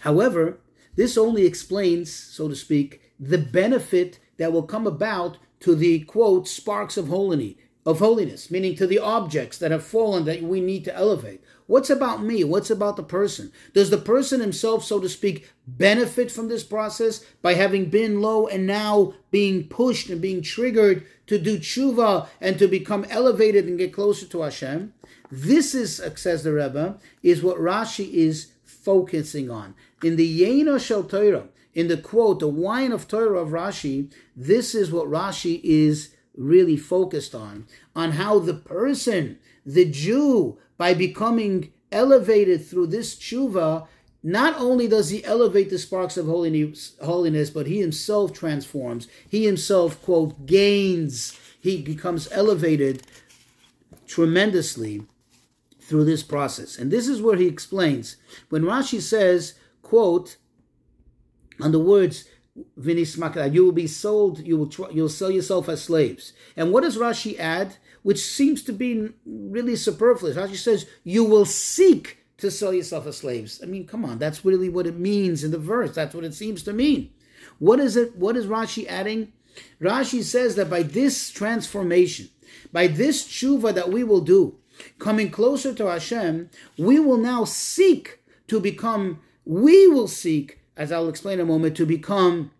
However, 0.00 0.60
this 0.96 1.18
only 1.18 1.44
explains, 1.44 2.12
so 2.12 2.48
to 2.48 2.56
speak, 2.56 3.00
the 3.18 3.38
benefit 3.38 4.18
that 4.38 4.52
will 4.52 4.62
come 4.62 4.86
about 4.86 5.36
to 5.60 5.74
the 5.74 6.00
quote 6.00 6.48
sparks 6.48 6.96
of 6.96 7.08
holiness 7.08 7.56
of 7.86 7.98
holiness, 7.98 8.50
meaning 8.50 8.76
to 8.76 8.86
the 8.86 8.98
objects 8.98 9.58
that 9.58 9.70
have 9.70 9.84
fallen 9.84 10.24
that 10.26 10.42
we 10.42 10.60
need 10.60 10.84
to 10.84 10.94
elevate. 10.94 11.42
What's 11.70 11.88
about 11.88 12.20
me? 12.20 12.42
What's 12.42 12.68
about 12.68 12.96
the 12.96 13.04
person? 13.04 13.52
Does 13.74 13.90
the 13.90 13.96
person 13.96 14.40
himself, 14.40 14.84
so 14.84 14.98
to 14.98 15.08
speak, 15.08 15.52
benefit 15.68 16.28
from 16.28 16.48
this 16.48 16.64
process 16.64 17.24
by 17.42 17.54
having 17.54 17.90
been 17.90 18.20
low 18.20 18.48
and 18.48 18.66
now 18.66 19.14
being 19.30 19.68
pushed 19.68 20.10
and 20.10 20.20
being 20.20 20.42
triggered 20.42 21.06
to 21.28 21.38
do 21.38 21.60
tshuva 21.60 22.26
and 22.40 22.58
to 22.58 22.66
become 22.66 23.06
elevated 23.08 23.66
and 23.66 23.78
get 23.78 23.92
closer 23.92 24.26
to 24.26 24.40
Hashem? 24.40 24.92
This 25.30 25.72
is, 25.72 26.02
says 26.16 26.42
the 26.42 26.52
Rebbe, 26.52 26.98
is 27.22 27.40
what 27.40 27.58
Rashi 27.58 28.12
is 28.14 28.50
focusing 28.64 29.48
on. 29.48 29.76
In 30.02 30.16
the 30.16 30.40
Yena 30.40 30.84
Shel 30.84 31.04
Torah, 31.04 31.50
in 31.72 31.86
the 31.86 31.98
quote, 31.98 32.40
the 32.40 32.48
wine 32.48 32.90
of 32.90 33.06
Torah 33.06 33.38
of 33.38 33.50
Rashi, 33.50 34.12
this 34.34 34.74
is 34.74 34.90
what 34.90 35.06
Rashi 35.06 35.60
is 35.62 36.16
really 36.40 36.76
focused 36.76 37.34
on, 37.34 37.66
on 37.94 38.12
how 38.12 38.38
the 38.38 38.54
person, 38.54 39.38
the 39.64 39.84
Jew, 39.84 40.58
by 40.78 40.94
becoming 40.94 41.72
elevated 41.92 42.66
through 42.66 42.86
this 42.86 43.14
tshuva, 43.14 43.86
not 44.22 44.58
only 44.58 44.88
does 44.88 45.10
he 45.10 45.24
elevate 45.24 45.70
the 45.70 45.78
sparks 45.78 46.16
of 46.16 46.26
holiness, 46.26 46.94
holiness, 47.02 47.50
but 47.50 47.66
he 47.66 47.80
himself 47.80 48.32
transforms. 48.32 49.08
He 49.28 49.46
himself, 49.46 50.00
quote, 50.02 50.46
gains. 50.46 51.38
He 51.60 51.82
becomes 51.82 52.30
elevated 52.32 53.02
tremendously 54.06 55.02
through 55.80 56.04
this 56.04 56.22
process. 56.22 56.78
And 56.78 56.90
this 56.90 57.08
is 57.08 57.22
where 57.22 57.36
he 57.36 57.46
explains. 57.46 58.16
When 58.48 58.62
Rashi 58.62 59.00
says, 59.00 59.54
quote, 59.82 60.36
on 61.60 61.72
the 61.72 61.78
words, 61.78 62.24
you 62.56 63.64
will 63.64 63.72
be 63.72 63.86
sold, 63.86 64.40
you 64.40 64.56
will 64.56 64.68
try, 64.68 64.88
you'll 64.90 65.08
sell 65.08 65.30
yourself 65.30 65.68
as 65.68 65.82
slaves. 65.82 66.32
And 66.56 66.72
what 66.72 66.82
does 66.82 66.96
Rashi 66.96 67.38
add? 67.38 67.76
which 68.02 68.24
seems 68.24 68.62
to 68.62 68.72
be 68.72 69.10
really 69.24 69.76
superfluous. 69.76 70.36
Rashi 70.36 70.56
says, 70.56 70.86
You 71.04 71.24
will 71.24 71.44
seek 71.44 72.18
to 72.38 72.50
sell 72.50 72.72
yourself 72.72 73.06
as 73.06 73.18
slaves. 73.18 73.60
I 73.62 73.66
mean, 73.66 73.86
come 73.86 74.04
on, 74.04 74.18
that's 74.18 74.44
really 74.44 74.68
what 74.68 74.86
it 74.86 74.98
means 74.98 75.44
in 75.44 75.50
the 75.50 75.58
verse. 75.58 75.94
That's 75.94 76.14
what 76.14 76.24
it 76.24 76.34
seems 76.34 76.62
to 76.64 76.72
mean. 76.72 77.12
What 77.58 77.80
is 77.80 77.96
it? 77.96 78.16
What 78.16 78.36
is 78.36 78.46
Rashi 78.46 78.86
adding? 78.86 79.32
Rashi 79.80 80.22
says 80.22 80.54
that 80.56 80.70
by 80.70 80.82
this 80.82 81.30
transformation, 81.30 82.30
by 82.72 82.86
this 82.86 83.26
tshuva 83.26 83.74
that 83.74 83.90
we 83.90 84.04
will 84.04 84.20
do, 84.20 84.56
coming 84.98 85.30
closer 85.30 85.74
to 85.74 85.86
Hashem, 85.86 86.48
we 86.78 86.98
will 86.98 87.18
now 87.18 87.44
seek 87.44 88.20
to 88.46 88.60
become, 88.60 89.20
we 89.44 89.86
will 89.86 90.08
seek, 90.08 90.59
as 90.80 90.90
I'll 90.90 91.10
explain 91.10 91.34
in 91.34 91.40
a 91.40 91.44
moment, 91.44 91.76
to 91.76 91.84
become 91.84 92.52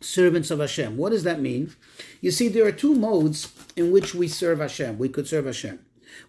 servants 0.00 0.50
of 0.50 0.60
Hashem. 0.60 0.96
What 0.96 1.10
does 1.10 1.24
that 1.24 1.42
mean? 1.42 1.74
You 2.22 2.30
see, 2.30 2.48
there 2.48 2.66
are 2.66 2.72
two 2.72 2.94
modes 2.94 3.52
in 3.76 3.92
which 3.92 4.14
we 4.14 4.28
serve 4.28 4.60
Hashem. 4.60 4.96
We 4.96 5.10
could 5.10 5.28
serve 5.28 5.44
Hashem. 5.44 5.78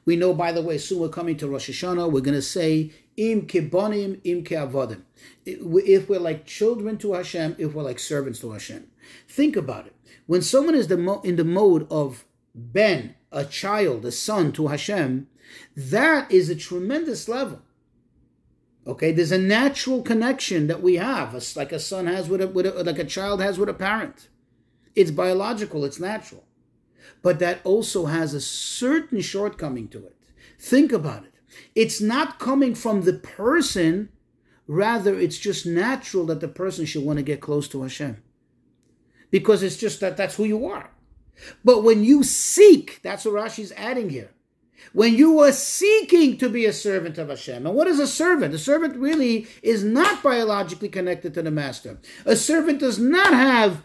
We 0.04 0.17
know, 0.17 0.34
by 0.34 0.52
the 0.52 0.62
way, 0.62 0.78
soon 0.78 1.00
we're 1.00 1.08
coming 1.08 1.38
to 1.38 1.48
Rosh 1.48 1.70
Hashanah. 1.70 2.12
We're 2.12 2.20
going 2.20 2.36
to 2.36 2.41
say 2.41 2.91
im 3.15 3.48
kibonim 3.48 4.20
im 4.26 4.44
keavodim. 4.44 5.04
If 5.46 6.10
we're 6.10 6.20
like 6.20 6.46
children 6.46 6.98
to 6.98 7.13
Hashem, 7.13 7.56
if 7.58 7.74
we're 7.74 7.84
like 7.84 8.00
servants 8.00 8.39
to 8.41 8.52
Hashem. 8.52 8.88
Think 9.30 9.56
about 9.56 9.88
it. 9.88 9.96
When 10.28 10.41
someone 10.41 10.76
is 10.76 10.88
the 10.89 11.22
in 11.24 11.38
the 11.38 11.46
mode 11.46 11.88
of 11.89 12.26
ben, 12.54 13.15
a 13.32 13.46
child, 13.46 14.04
a 14.04 14.12
son 14.12 14.52
to 14.52 14.67
Hashem, 14.67 15.30
that 15.78 16.30
is 16.30 16.50
a 16.50 16.56
tremendous 16.56 17.30
level. 17.30 17.62
Okay, 18.86 19.12
there's 19.12 19.32
a 19.32 19.38
natural 19.38 20.02
connection 20.02 20.67
that 20.67 20.82
we 20.82 20.96
have, 20.96 21.36
like 21.56 21.72
a 21.72 21.80
son 21.80 22.08
has 22.08 22.28
with 22.28 22.41
a, 22.41 22.48
with 22.48 22.65
a, 22.65 22.84
like 22.84 22.98
a 22.98 23.06
child 23.06 23.41
has 23.41 23.60
with 23.60 23.70
a 23.70 23.74
parent. 23.74 24.30
It's 24.96 25.12
biological, 25.12 25.86
it's 25.86 26.00
natural. 26.00 26.46
But 27.22 27.38
that 27.39 27.62
also 27.63 28.08
has 28.08 28.34
a 28.34 28.41
certain 28.41 29.22
shortcoming 29.22 29.88
to 29.89 30.00
it. 30.00 30.15
Think 30.60 30.91
about 30.91 31.26
it. 31.26 31.34
It's 31.76 32.02
not 32.02 32.39
coming 32.39 32.74
from 32.74 33.04
the 33.04 33.13
person, 33.13 34.10
rather, 34.65 35.20
it's 35.20 35.38
just 35.38 35.65
natural 35.65 36.26
that 36.26 36.39
the 36.39 36.48
person 36.48 36.86
should 36.86 37.04
want 37.04 37.17
to 37.17 37.24
get 37.24 37.39
close 37.39 37.67
to 37.70 37.84
Hashem. 37.84 38.24
Because 39.30 39.62
it's 39.62 39.78
just 39.78 40.00
that 40.00 40.17
that's 40.17 40.36
who 40.36 40.44
you 40.44 40.65
are. 40.65 40.89
But 41.63 41.84
when 41.84 42.04
you 42.04 42.24
seek, 42.24 43.00
that's 43.04 43.26
what 43.26 43.36
Rashi's 43.36 43.72
adding 43.74 44.10
here 44.10 44.32
when 44.94 45.15
you 45.15 45.39
are 45.39 45.52
seeking 45.52 46.38
to 46.38 46.50
be 46.50 46.65
a 46.65 46.74
servant 46.74 47.17
of 47.17 47.30
Hashem. 47.30 47.65
And 47.65 47.76
what 47.76 47.88
is 47.88 48.00
a 48.00 48.08
servant? 48.08 48.54
A 48.54 48.60
servant 48.60 48.96
really 48.98 49.48
is 49.62 49.84
not 49.84 50.24
biologically 50.24 50.89
connected 50.89 51.34
to 51.34 51.41
the 51.41 51.52
master. 51.52 52.00
A 52.26 52.36
servant 52.36 52.80
does 52.80 53.00
not 53.00 53.34
have 53.34 53.84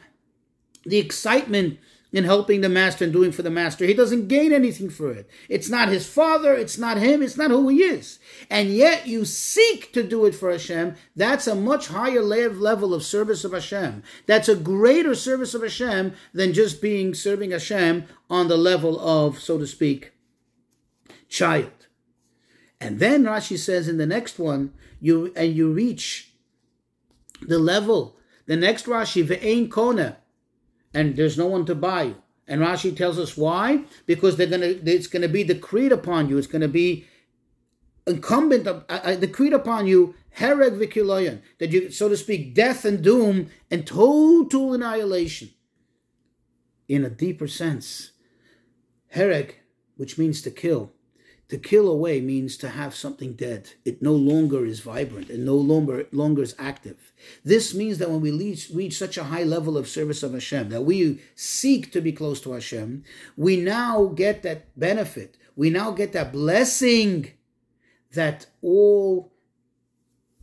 the 0.85 0.99
excitement 0.99 1.79
in 2.13 2.25
helping 2.25 2.61
the 2.63 2.69
master 2.69 3.05
and 3.05 3.13
doing 3.13 3.33
for 3.33 3.43
the 3.43 3.51
master. 3.51 3.85
He 3.85 3.93
doesn't 3.93 4.29
gain 4.29 4.53
anything 4.53 4.89
for 4.89 5.13
it. 5.13 5.29
It's 5.49 5.69
not 5.69 5.89
his 5.89 6.09
father, 6.09 6.55
it's 6.55 6.79
not 6.79 6.97
him, 6.97 7.23
it's 7.23 7.37
not 7.37 7.51
who 7.51 7.69
he 7.69 7.83
is. 7.83 8.19
And 8.49 8.71
yet 8.71 9.07
you 9.07 9.25
seek 9.25 9.93
to 9.93 10.03
do 10.03 10.25
it 10.25 10.35
for 10.35 10.51
Hashem. 10.51 10.95
That's 11.15 11.47
a 11.47 11.55
much 11.55 11.89
higher 11.89 12.23
level 12.23 12.95
of 12.95 13.05
service 13.05 13.45
of 13.45 13.53
Hashem. 13.53 14.03
That's 14.25 14.49
a 14.49 14.57
greater 14.57 15.15
service 15.15 15.53
of 15.53 15.63
Hashem 15.63 16.15
than 16.33 16.55
just 16.55 16.81
being 16.81 17.13
serving 17.13 17.51
Hashem 17.51 18.07
on 18.31 18.49
the 18.49 18.57
level 18.57 18.99
of, 18.99 19.39
so 19.39 19.59
to 19.59 19.67
speak, 19.67 20.13
child. 21.29 21.87
And 22.81 22.99
then 22.99 23.25
Rashi 23.25 23.59
says 23.59 23.89
in 23.89 23.97
the 23.97 24.07
next 24.07 24.39
one, 24.39 24.73
you 25.01 25.33
and 25.37 25.55
you 25.55 25.73
reach 25.73 26.33
the 27.43 27.59
level. 27.59 28.17
The 28.47 28.57
next 28.57 28.87
Rashi, 28.87 29.27
ve'ein 29.27 29.71
kona, 29.71 30.19
and 30.95 31.17
there's 31.17 31.39
no 31.39 31.47
one 31.47 31.65
to 31.67 31.75
buy 31.75 32.03
you. 32.05 32.17
And 32.47 32.61
Rashi 32.61 32.97
tells 32.97 33.19
us 33.19 33.37
why? 33.37 33.85
Because 34.07 34.37
they're 34.37 34.47
gonna, 34.47 34.67
it's 34.67 35.09
gonna 35.09 35.29
be 35.29 35.43
decreed 35.43 35.91
upon 35.91 36.29
you. 36.29 36.39
It's 36.39 36.47
gonna 36.47 36.69
be 36.69 37.07
incumbent, 38.07 38.69
uh, 38.69 38.83
uh, 38.89 39.17
decreed 39.17 39.53
upon 39.53 39.87
you, 39.87 40.15
hereg 40.37 40.79
v'kiloyan, 40.79 41.43
that 41.59 41.73
you, 41.73 41.91
so 41.91 42.09
to 42.09 42.17
speak, 42.17 42.55
death 42.55 42.85
and 42.85 43.03
doom 43.03 43.49
and 43.71 43.87
total 43.87 44.75
annihilation. 44.75 45.51
In 46.89 47.05
a 47.05 47.11
deeper 47.11 47.49
sense, 47.49 48.13
hereg, 49.15 49.57
which 49.97 50.19
means 50.19 50.41
to 50.43 50.53
kill, 50.53 50.93
to 51.49 51.59
kill 51.59 51.89
away 51.89 52.21
means 52.21 52.57
to 52.57 52.71
have 52.71 52.95
something 52.95 53.35
dead. 53.35 53.71
It 53.85 54.03
no 54.03 54.13
longer 54.13 54.67
is 54.67 54.81
vibrant 54.81 55.31
and 55.31 55.45
no 55.45 55.55
longer, 55.55 56.07
longer 56.11 56.43
is 56.43 56.57
active. 56.59 57.13
This 57.45 57.75
means 57.75 57.99
that 57.99 58.11
when 58.11 58.21
we 58.21 58.33
reach, 58.33 58.71
reach 58.75 58.99
such 58.99 59.17
a 59.17 59.25
high 59.25 59.45
level 59.45 59.79
of 59.79 59.87
service 59.89 60.23
of 60.23 60.33
Hashem, 60.33 60.71
that 60.71 60.83
we 60.83 61.21
seek 61.37 61.93
to 61.93 62.01
be 62.01 62.13
close 62.13 62.41
to 62.43 62.53
Hashem, 62.53 63.05
we 63.37 63.57
now 63.57 64.07
get 64.07 64.43
that 64.43 64.79
benefit. 64.79 65.37
We 65.55 65.71
now 65.71 65.93
get 65.93 66.13
that 66.15 66.33
blessing 66.33 67.33
that 68.13 68.47
all 68.61 69.33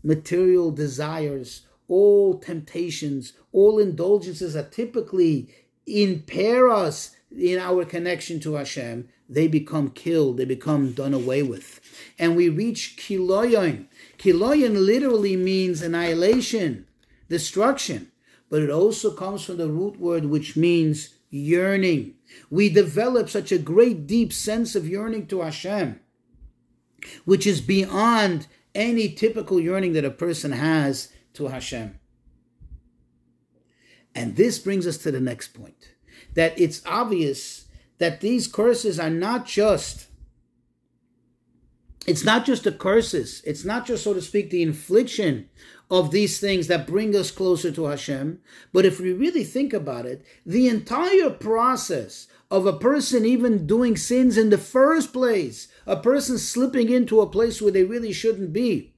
material 0.03 0.71
desires, 0.71 1.67
all 1.87 2.39
temptations, 2.39 3.33
all 3.51 3.77
indulgences 3.77 4.53
that 4.53 4.71
typically 4.71 5.53
impair 5.85 6.69
us 6.69 7.15
in 7.37 7.59
our 7.59 7.85
connection 7.85 8.39
to 8.41 8.55
Hashem, 8.55 9.07
they 9.29 9.47
become 9.47 9.89
killed, 9.89 10.37
they 10.37 10.45
become 10.45 10.91
done 10.91 11.13
away 11.13 11.43
with. 11.43 11.79
And 12.19 12.35
we 12.35 12.49
reach 12.49 12.97
kiloyon. 12.97 13.87
Kiloyon 14.17 14.85
literally 14.85 15.35
means 15.35 15.81
annihilation, 15.81 16.87
destruction, 17.29 18.11
but 18.49 18.61
it 18.61 18.69
also 18.69 19.11
comes 19.11 19.43
from 19.43 19.57
the 19.57 19.69
root 19.69 19.99
word 19.99 20.25
which 20.25 20.55
means 20.55 21.15
yearning. 21.29 22.15
We 22.49 22.69
develop 22.69 23.29
such 23.29 23.51
a 23.51 23.57
great 23.57 24.05
deep 24.05 24.31
sense 24.31 24.75
of 24.75 24.87
yearning 24.87 25.27
to 25.27 25.41
Hashem, 25.41 25.99
which 27.25 27.47
is 27.47 27.61
beyond 27.61 28.47
any 28.75 29.09
typical 29.09 29.59
yearning 29.59 29.93
that 29.93 30.05
a 30.05 30.11
person 30.11 30.51
has 30.51 31.11
to 31.33 31.47
Hashem. 31.47 31.99
And 34.15 34.35
this 34.35 34.59
brings 34.59 34.85
us 34.85 34.97
to 34.99 35.11
the 35.11 35.19
next 35.19 35.49
point 35.49 35.93
that 36.33 36.57
it's 36.59 36.81
obvious 36.85 37.65
that 37.99 38.21
these 38.21 38.47
curses 38.47 38.99
are 38.99 39.09
not 39.09 39.45
just 39.45 40.07
it's 42.05 42.25
not 42.25 42.45
just 42.45 42.65
the 42.65 42.71
curses. 42.73 43.41
It's 43.45 43.63
not 43.63 43.85
just 43.85 44.03
so 44.03 44.13
to 44.13 44.21
speak 44.21 44.49
the 44.49 44.61
infliction 44.61 45.49
of 45.89 46.11
these 46.11 46.39
things 46.39 46.67
that 46.67 46.87
bring 46.87 47.15
us 47.15 47.31
closer 47.31 47.71
to 47.71 47.85
Hashem. 47.85 48.41
But 48.73 48.85
if 48.85 48.99
we 48.99 49.13
really 49.13 49.43
think 49.43 49.73
about 49.73 50.05
it 50.05 50.25
the 50.45 50.67
entire 50.67 51.29
process 51.29 52.27
of 52.51 52.65
a 52.65 52.73
person 52.73 53.25
even 53.25 53.65
doing 53.65 53.97
sins 53.97 54.37
in 54.37 54.49
the 54.49 54.57
first 54.57 55.13
place 55.13 55.67
a 55.85 55.95
person 55.95 56.37
slipping 56.37 56.89
into 56.89 57.19
a 57.19 57.29
place 57.29 57.61
where 57.61 57.71
they 57.71 57.83
really 57.83 58.13
shouldn't 58.13 58.53
be 58.53 58.93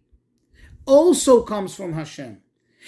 also 0.85 1.41
comes 1.41 1.73
from 1.73 1.93
Hashem 1.93 2.41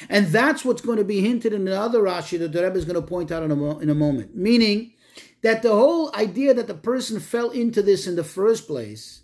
and 0.09 0.27
that's 0.27 0.63
what's 0.63 0.81
going 0.81 0.97
to 0.97 1.03
be 1.03 1.21
hinted 1.21 1.53
in 1.53 1.65
the 1.65 1.79
other 1.79 2.01
Rashi 2.01 2.37
that 2.39 2.51
the 2.51 2.63
Rebbe 2.63 2.77
is 2.77 2.85
going 2.85 3.01
to 3.01 3.07
point 3.07 3.31
out 3.31 3.43
in 3.43 3.51
a, 3.51 3.55
mo- 3.55 3.79
in 3.79 3.89
a 3.89 3.95
moment. 3.95 4.35
Meaning 4.35 4.93
that 5.41 5.61
the 5.61 5.71
whole 5.71 6.13
idea 6.15 6.53
that 6.53 6.67
the 6.67 6.73
person 6.73 7.19
fell 7.19 7.49
into 7.49 7.81
this 7.81 8.07
in 8.07 8.15
the 8.15 8.23
first 8.23 8.67
place, 8.67 9.21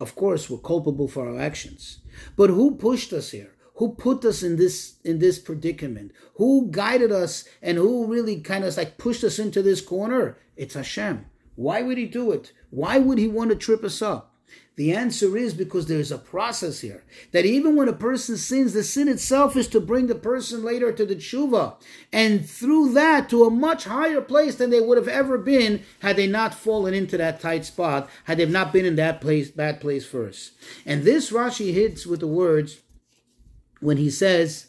of 0.00 0.14
course, 0.14 0.50
we're 0.50 0.58
culpable 0.58 1.08
for 1.08 1.28
our 1.28 1.38
actions. 1.38 2.00
But 2.36 2.50
who 2.50 2.76
pushed 2.76 3.12
us 3.12 3.30
here? 3.30 3.54
Who 3.76 3.94
put 3.94 4.24
us 4.24 4.42
in 4.42 4.56
this 4.56 4.96
in 5.02 5.18
this 5.18 5.38
predicament? 5.38 6.12
Who 6.34 6.68
guided 6.70 7.10
us 7.10 7.48
and 7.62 7.78
who 7.78 8.06
really 8.06 8.40
kind 8.40 8.64
of 8.64 8.76
like 8.76 8.98
pushed 8.98 9.24
us 9.24 9.38
into 9.38 9.62
this 9.62 9.80
corner? 9.80 10.38
It's 10.56 10.74
Hashem. 10.74 11.26
Why 11.54 11.82
would 11.82 11.98
he 11.98 12.06
do 12.06 12.32
it? 12.32 12.52
Why 12.70 12.98
would 12.98 13.18
he 13.18 13.28
want 13.28 13.50
to 13.50 13.56
trip 13.56 13.82
us 13.84 14.02
up? 14.02 14.31
The 14.76 14.94
answer 14.94 15.36
is 15.36 15.52
because 15.52 15.86
there's 15.86 16.10
a 16.10 16.16
process 16.16 16.80
here. 16.80 17.04
That 17.32 17.44
even 17.44 17.76
when 17.76 17.88
a 17.88 17.92
person 17.92 18.38
sins, 18.38 18.72
the 18.72 18.82
sin 18.82 19.06
itself 19.06 19.54
is 19.54 19.68
to 19.68 19.80
bring 19.80 20.06
the 20.06 20.14
person 20.14 20.64
later 20.64 20.90
to 20.92 21.04
the 21.04 21.14
tshuva. 21.14 21.74
And 22.10 22.48
through 22.48 22.94
that 22.94 23.28
to 23.30 23.44
a 23.44 23.50
much 23.50 23.84
higher 23.84 24.22
place 24.22 24.54
than 24.54 24.70
they 24.70 24.80
would 24.80 24.96
have 24.96 25.08
ever 25.08 25.36
been 25.36 25.82
had 26.00 26.16
they 26.16 26.26
not 26.26 26.54
fallen 26.54 26.94
into 26.94 27.18
that 27.18 27.40
tight 27.40 27.66
spot, 27.66 28.08
had 28.24 28.38
they 28.38 28.46
not 28.46 28.72
been 28.72 28.86
in 28.86 28.96
that 28.96 29.20
place, 29.20 29.50
bad 29.50 29.78
place 29.78 30.06
first. 30.06 30.52
And 30.86 31.02
this 31.02 31.30
Rashi 31.30 31.74
hits 31.74 32.06
with 32.06 32.20
the 32.20 32.26
words 32.26 32.80
when 33.80 33.98
he 33.98 34.08
says, 34.08 34.68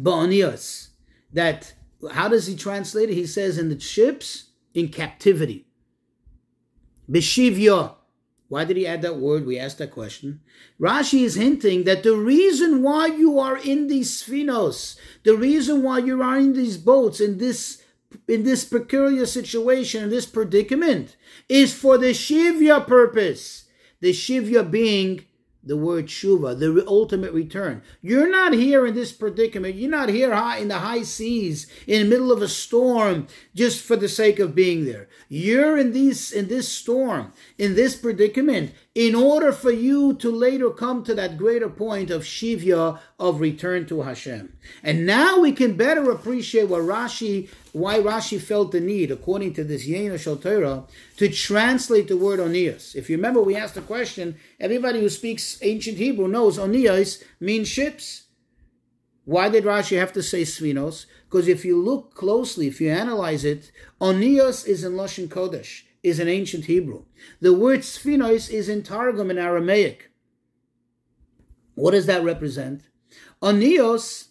Ba'anias, 0.00 0.88
that 1.34 1.74
how 2.12 2.28
does 2.28 2.46
he 2.46 2.56
translate 2.56 3.10
it? 3.10 3.14
He 3.14 3.26
says 3.26 3.58
in 3.58 3.68
the 3.68 3.78
ships 3.78 4.50
in 4.72 4.88
captivity. 4.88 5.66
Beshivya. 7.10 7.94
Why 8.48 8.64
did 8.64 8.76
he 8.76 8.86
add 8.86 9.02
that 9.02 9.16
word? 9.16 9.46
We 9.46 9.58
asked 9.58 9.78
that 9.78 9.90
question. 9.90 10.40
Rashi 10.80 11.22
is 11.22 11.34
hinting 11.34 11.84
that 11.84 12.02
the 12.02 12.16
reason 12.16 12.82
why 12.82 13.06
you 13.06 13.38
are 13.38 13.56
in 13.56 13.88
these 13.88 14.22
sphinos, 14.22 14.96
the 15.24 15.36
reason 15.36 15.82
why 15.82 15.98
you 15.98 16.22
are 16.22 16.36
in 16.36 16.52
these 16.52 16.76
boats, 16.76 17.20
in 17.20 17.38
this 17.38 17.82
in 18.28 18.44
this 18.44 18.64
peculiar 18.64 19.26
situation, 19.26 20.04
in 20.04 20.10
this 20.10 20.26
predicament, 20.26 21.16
is 21.48 21.74
for 21.74 21.98
the 21.98 22.10
shivya 22.10 22.86
purpose. 22.86 23.64
The 24.00 24.12
shivya 24.12 24.70
being 24.70 25.24
the 25.66 25.76
word 25.76 26.06
shuva, 26.06 26.58
the 26.58 26.84
ultimate 26.86 27.32
return. 27.32 27.82
You're 28.02 28.30
not 28.30 28.52
here 28.52 28.86
in 28.86 28.94
this 28.94 29.12
predicament. 29.12 29.74
You're 29.74 29.90
not 29.90 30.08
here 30.08 30.34
high 30.34 30.58
in 30.58 30.68
the 30.68 30.78
high 30.78 31.02
seas, 31.02 31.66
in 31.86 32.02
the 32.02 32.08
middle 32.08 32.30
of 32.30 32.42
a 32.42 32.48
storm, 32.48 33.26
just 33.54 33.82
for 33.82 33.96
the 33.96 34.08
sake 34.08 34.38
of 34.38 34.54
being 34.54 34.84
there. 34.84 35.08
You're 35.28 35.78
in 35.78 35.92
these 35.92 36.32
in 36.32 36.48
this 36.48 36.68
storm, 36.68 37.32
in 37.58 37.74
this 37.74 37.96
predicament, 37.96 38.72
in 38.94 39.14
order 39.14 39.50
for 39.50 39.72
you 39.72 40.14
to 40.14 40.30
later 40.30 40.70
come 40.70 41.02
to 41.02 41.14
that 41.16 41.36
greater 41.36 41.68
point 41.68 42.10
of 42.10 42.22
shivya, 42.22 43.00
of 43.18 43.40
return 43.40 43.86
to 43.86 44.02
Hashem. 44.02 44.56
And 44.84 45.04
now 45.04 45.40
we 45.40 45.50
can 45.50 45.76
better 45.76 46.10
appreciate 46.10 46.68
what 46.68 46.82
Rashi, 46.82 47.48
why 47.72 47.98
Rashi 47.98 48.40
felt 48.40 48.70
the 48.70 48.80
need, 48.80 49.10
according 49.10 49.54
to 49.54 49.64
this 49.64 49.88
Yena 49.88 50.18
Shal 50.18 50.36
to 51.16 51.28
translate 51.28 52.06
the 52.06 52.16
word 52.16 52.38
onias. 52.38 52.94
If 52.94 53.10
you 53.10 53.16
remember, 53.16 53.42
we 53.42 53.56
asked 53.56 53.74
the 53.74 53.80
question, 53.82 54.36
everybody 54.60 55.00
who 55.00 55.08
speaks 55.08 55.58
ancient 55.62 55.98
Hebrew 55.98 56.28
knows 56.28 56.56
onias 56.56 57.22
means 57.40 57.66
ships. 57.66 58.24
Why 59.24 59.48
did 59.48 59.64
Rashi 59.64 59.98
have 59.98 60.12
to 60.12 60.22
say 60.22 60.42
Svinos? 60.42 61.06
Because 61.24 61.48
if 61.48 61.64
you 61.64 61.82
look 61.82 62.14
closely, 62.14 62.68
if 62.68 62.80
you 62.80 62.90
analyze 62.90 63.44
it, 63.44 63.72
Onios 64.00 64.68
is 64.68 64.84
in 64.84 64.92
Lashon 64.92 65.28
Kodesh, 65.28 65.82
is 66.04 66.20
in 66.20 66.28
ancient 66.28 66.66
Hebrew. 66.66 67.04
The 67.40 67.54
word 67.54 67.80
Sfinos 67.80 68.50
is 68.50 68.68
in 68.68 68.82
Targum 68.82 69.30
in 69.30 69.38
Aramaic. 69.38 70.10
What 71.74 71.92
does 71.92 72.06
that 72.06 72.22
represent? 72.22 72.82
Onios 73.42 74.28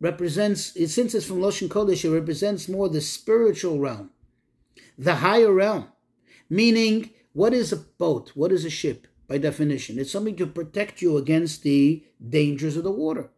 represents, 0.00 0.74
since 0.92 1.14
it's 1.14 1.24
from 1.24 1.40
Lashon 1.40 1.68
Kodesh, 1.68 2.04
it 2.04 2.10
represents 2.10 2.68
more 2.68 2.88
the 2.88 3.00
spiritual 3.00 3.78
realm, 3.78 4.10
the 4.98 5.16
higher 5.16 5.52
realm. 5.52 5.88
Meaning, 6.50 7.10
what 7.32 7.54
is 7.54 7.72
a 7.72 7.76
boat? 7.76 8.32
What 8.34 8.52
is 8.52 8.64
a 8.64 8.70
ship? 8.70 9.06
By 9.28 9.38
definition, 9.38 9.98
it's 9.98 10.12
something 10.12 10.36
to 10.36 10.46
protect 10.46 11.00
you 11.00 11.16
against 11.16 11.62
the 11.62 12.04
dangers 12.28 12.76
of 12.76 12.84
the 12.84 12.90
water. 12.90 13.30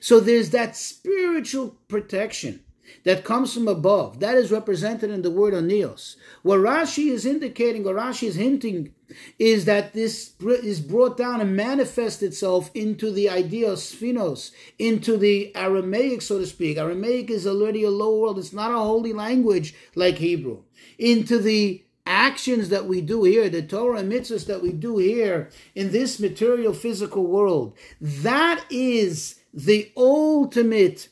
So 0.00 0.18
there's 0.18 0.50
that 0.50 0.74
spiritual 0.74 1.76
protection 1.86 2.64
that 3.04 3.24
comes 3.24 3.54
from 3.54 3.68
above. 3.68 4.20
That 4.20 4.36
is 4.36 4.50
represented 4.50 5.10
in 5.10 5.22
the 5.22 5.30
word 5.30 5.54
onios. 5.54 6.16
What 6.42 6.58
Rashi 6.60 7.10
is 7.10 7.26
indicating, 7.26 7.86
or 7.86 7.94
Rashi 7.94 8.28
is 8.28 8.36
hinting, 8.36 8.92
is 9.38 9.64
that 9.66 9.92
this 9.92 10.34
is 10.40 10.80
brought 10.80 11.16
down 11.16 11.40
and 11.40 11.56
manifests 11.56 12.22
itself 12.22 12.70
into 12.74 13.10
the 13.10 13.30
idea 13.30 13.70
of 13.70 13.78
sphinos, 13.78 14.50
into 14.78 15.16
the 15.16 15.54
Aramaic, 15.54 16.22
so 16.22 16.38
to 16.38 16.46
speak. 16.46 16.76
Aramaic 16.76 17.30
is 17.30 17.46
already 17.46 17.84
a 17.84 17.90
low 17.90 18.18
world. 18.18 18.38
It's 18.38 18.52
not 18.52 18.72
a 18.72 18.78
holy 18.78 19.12
language 19.12 19.74
like 19.94 20.16
Hebrew. 20.16 20.62
Into 20.98 21.38
the 21.38 21.84
actions 22.06 22.68
that 22.68 22.86
we 22.86 23.00
do 23.00 23.24
here, 23.24 23.48
the 23.48 23.62
Torah 23.62 23.98
and 23.98 24.12
mitzvahs 24.12 24.46
that 24.46 24.62
we 24.62 24.72
do 24.72 24.98
here 24.98 25.50
in 25.74 25.90
this 25.90 26.20
material 26.20 26.72
physical 26.72 27.26
world, 27.26 27.76
that 28.00 28.64
is 28.70 29.40
the 29.52 29.90
ultimate 29.96 31.08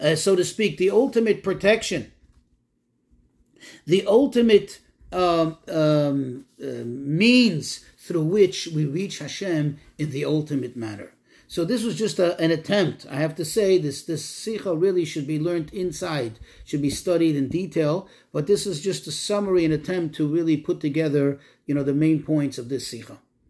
uh, 0.00 0.14
so 0.14 0.36
to 0.36 0.44
speak, 0.44 0.76
the 0.76 0.90
ultimate 0.90 1.42
protection, 1.42 2.12
the 3.86 4.06
ultimate 4.06 4.80
um, 5.12 5.58
um, 5.68 6.44
uh, 6.62 6.84
means 6.84 7.84
through 7.96 8.24
which 8.24 8.68
we 8.68 8.84
reach 8.84 9.18
Hashem 9.18 9.78
in 9.98 10.10
the 10.10 10.24
ultimate 10.24 10.76
manner. 10.76 11.12
So 11.50 11.64
this 11.64 11.82
was 11.82 11.96
just 11.96 12.18
a, 12.18 12.38
an 12.38 12.50
attempt. 12.50 13.06
I 13.10 13.16
have 13.16 13.34
to 13.36 13.44
say 13.44 13.78
this 13.78 14.02
this 14.02 14.22
sikha 14.22 14.76
really 14.76 15.06
should 15.06 15.26
be 15.26 15.38
learned 15.38 15.72
inside, 15.72 16.38
should 16.66 16.82
be 16.82 16.90
studied 16.90 17.36
in 17.36 17.48
detail. 17.48 18.06
But 18.32 18.46
this 18.46 18.66
is 18.66 18.82
just 18.82 19.06
a 19.06 19.12
summary, 19.12 19.64
an 19.64 19.72
attempt 19.72 20.14
to 20.16 20.28
really 20.28 20.58
put 20.58 20.78
together, 20.80 21.40
you 21.66 21.74
know, 21.74 21.82
the 21.82 21.94
main 21.94 22.22
points 22.22 22.58
of 22.58 22.68
this 22.68 22.86
sikha. 22.86 23.18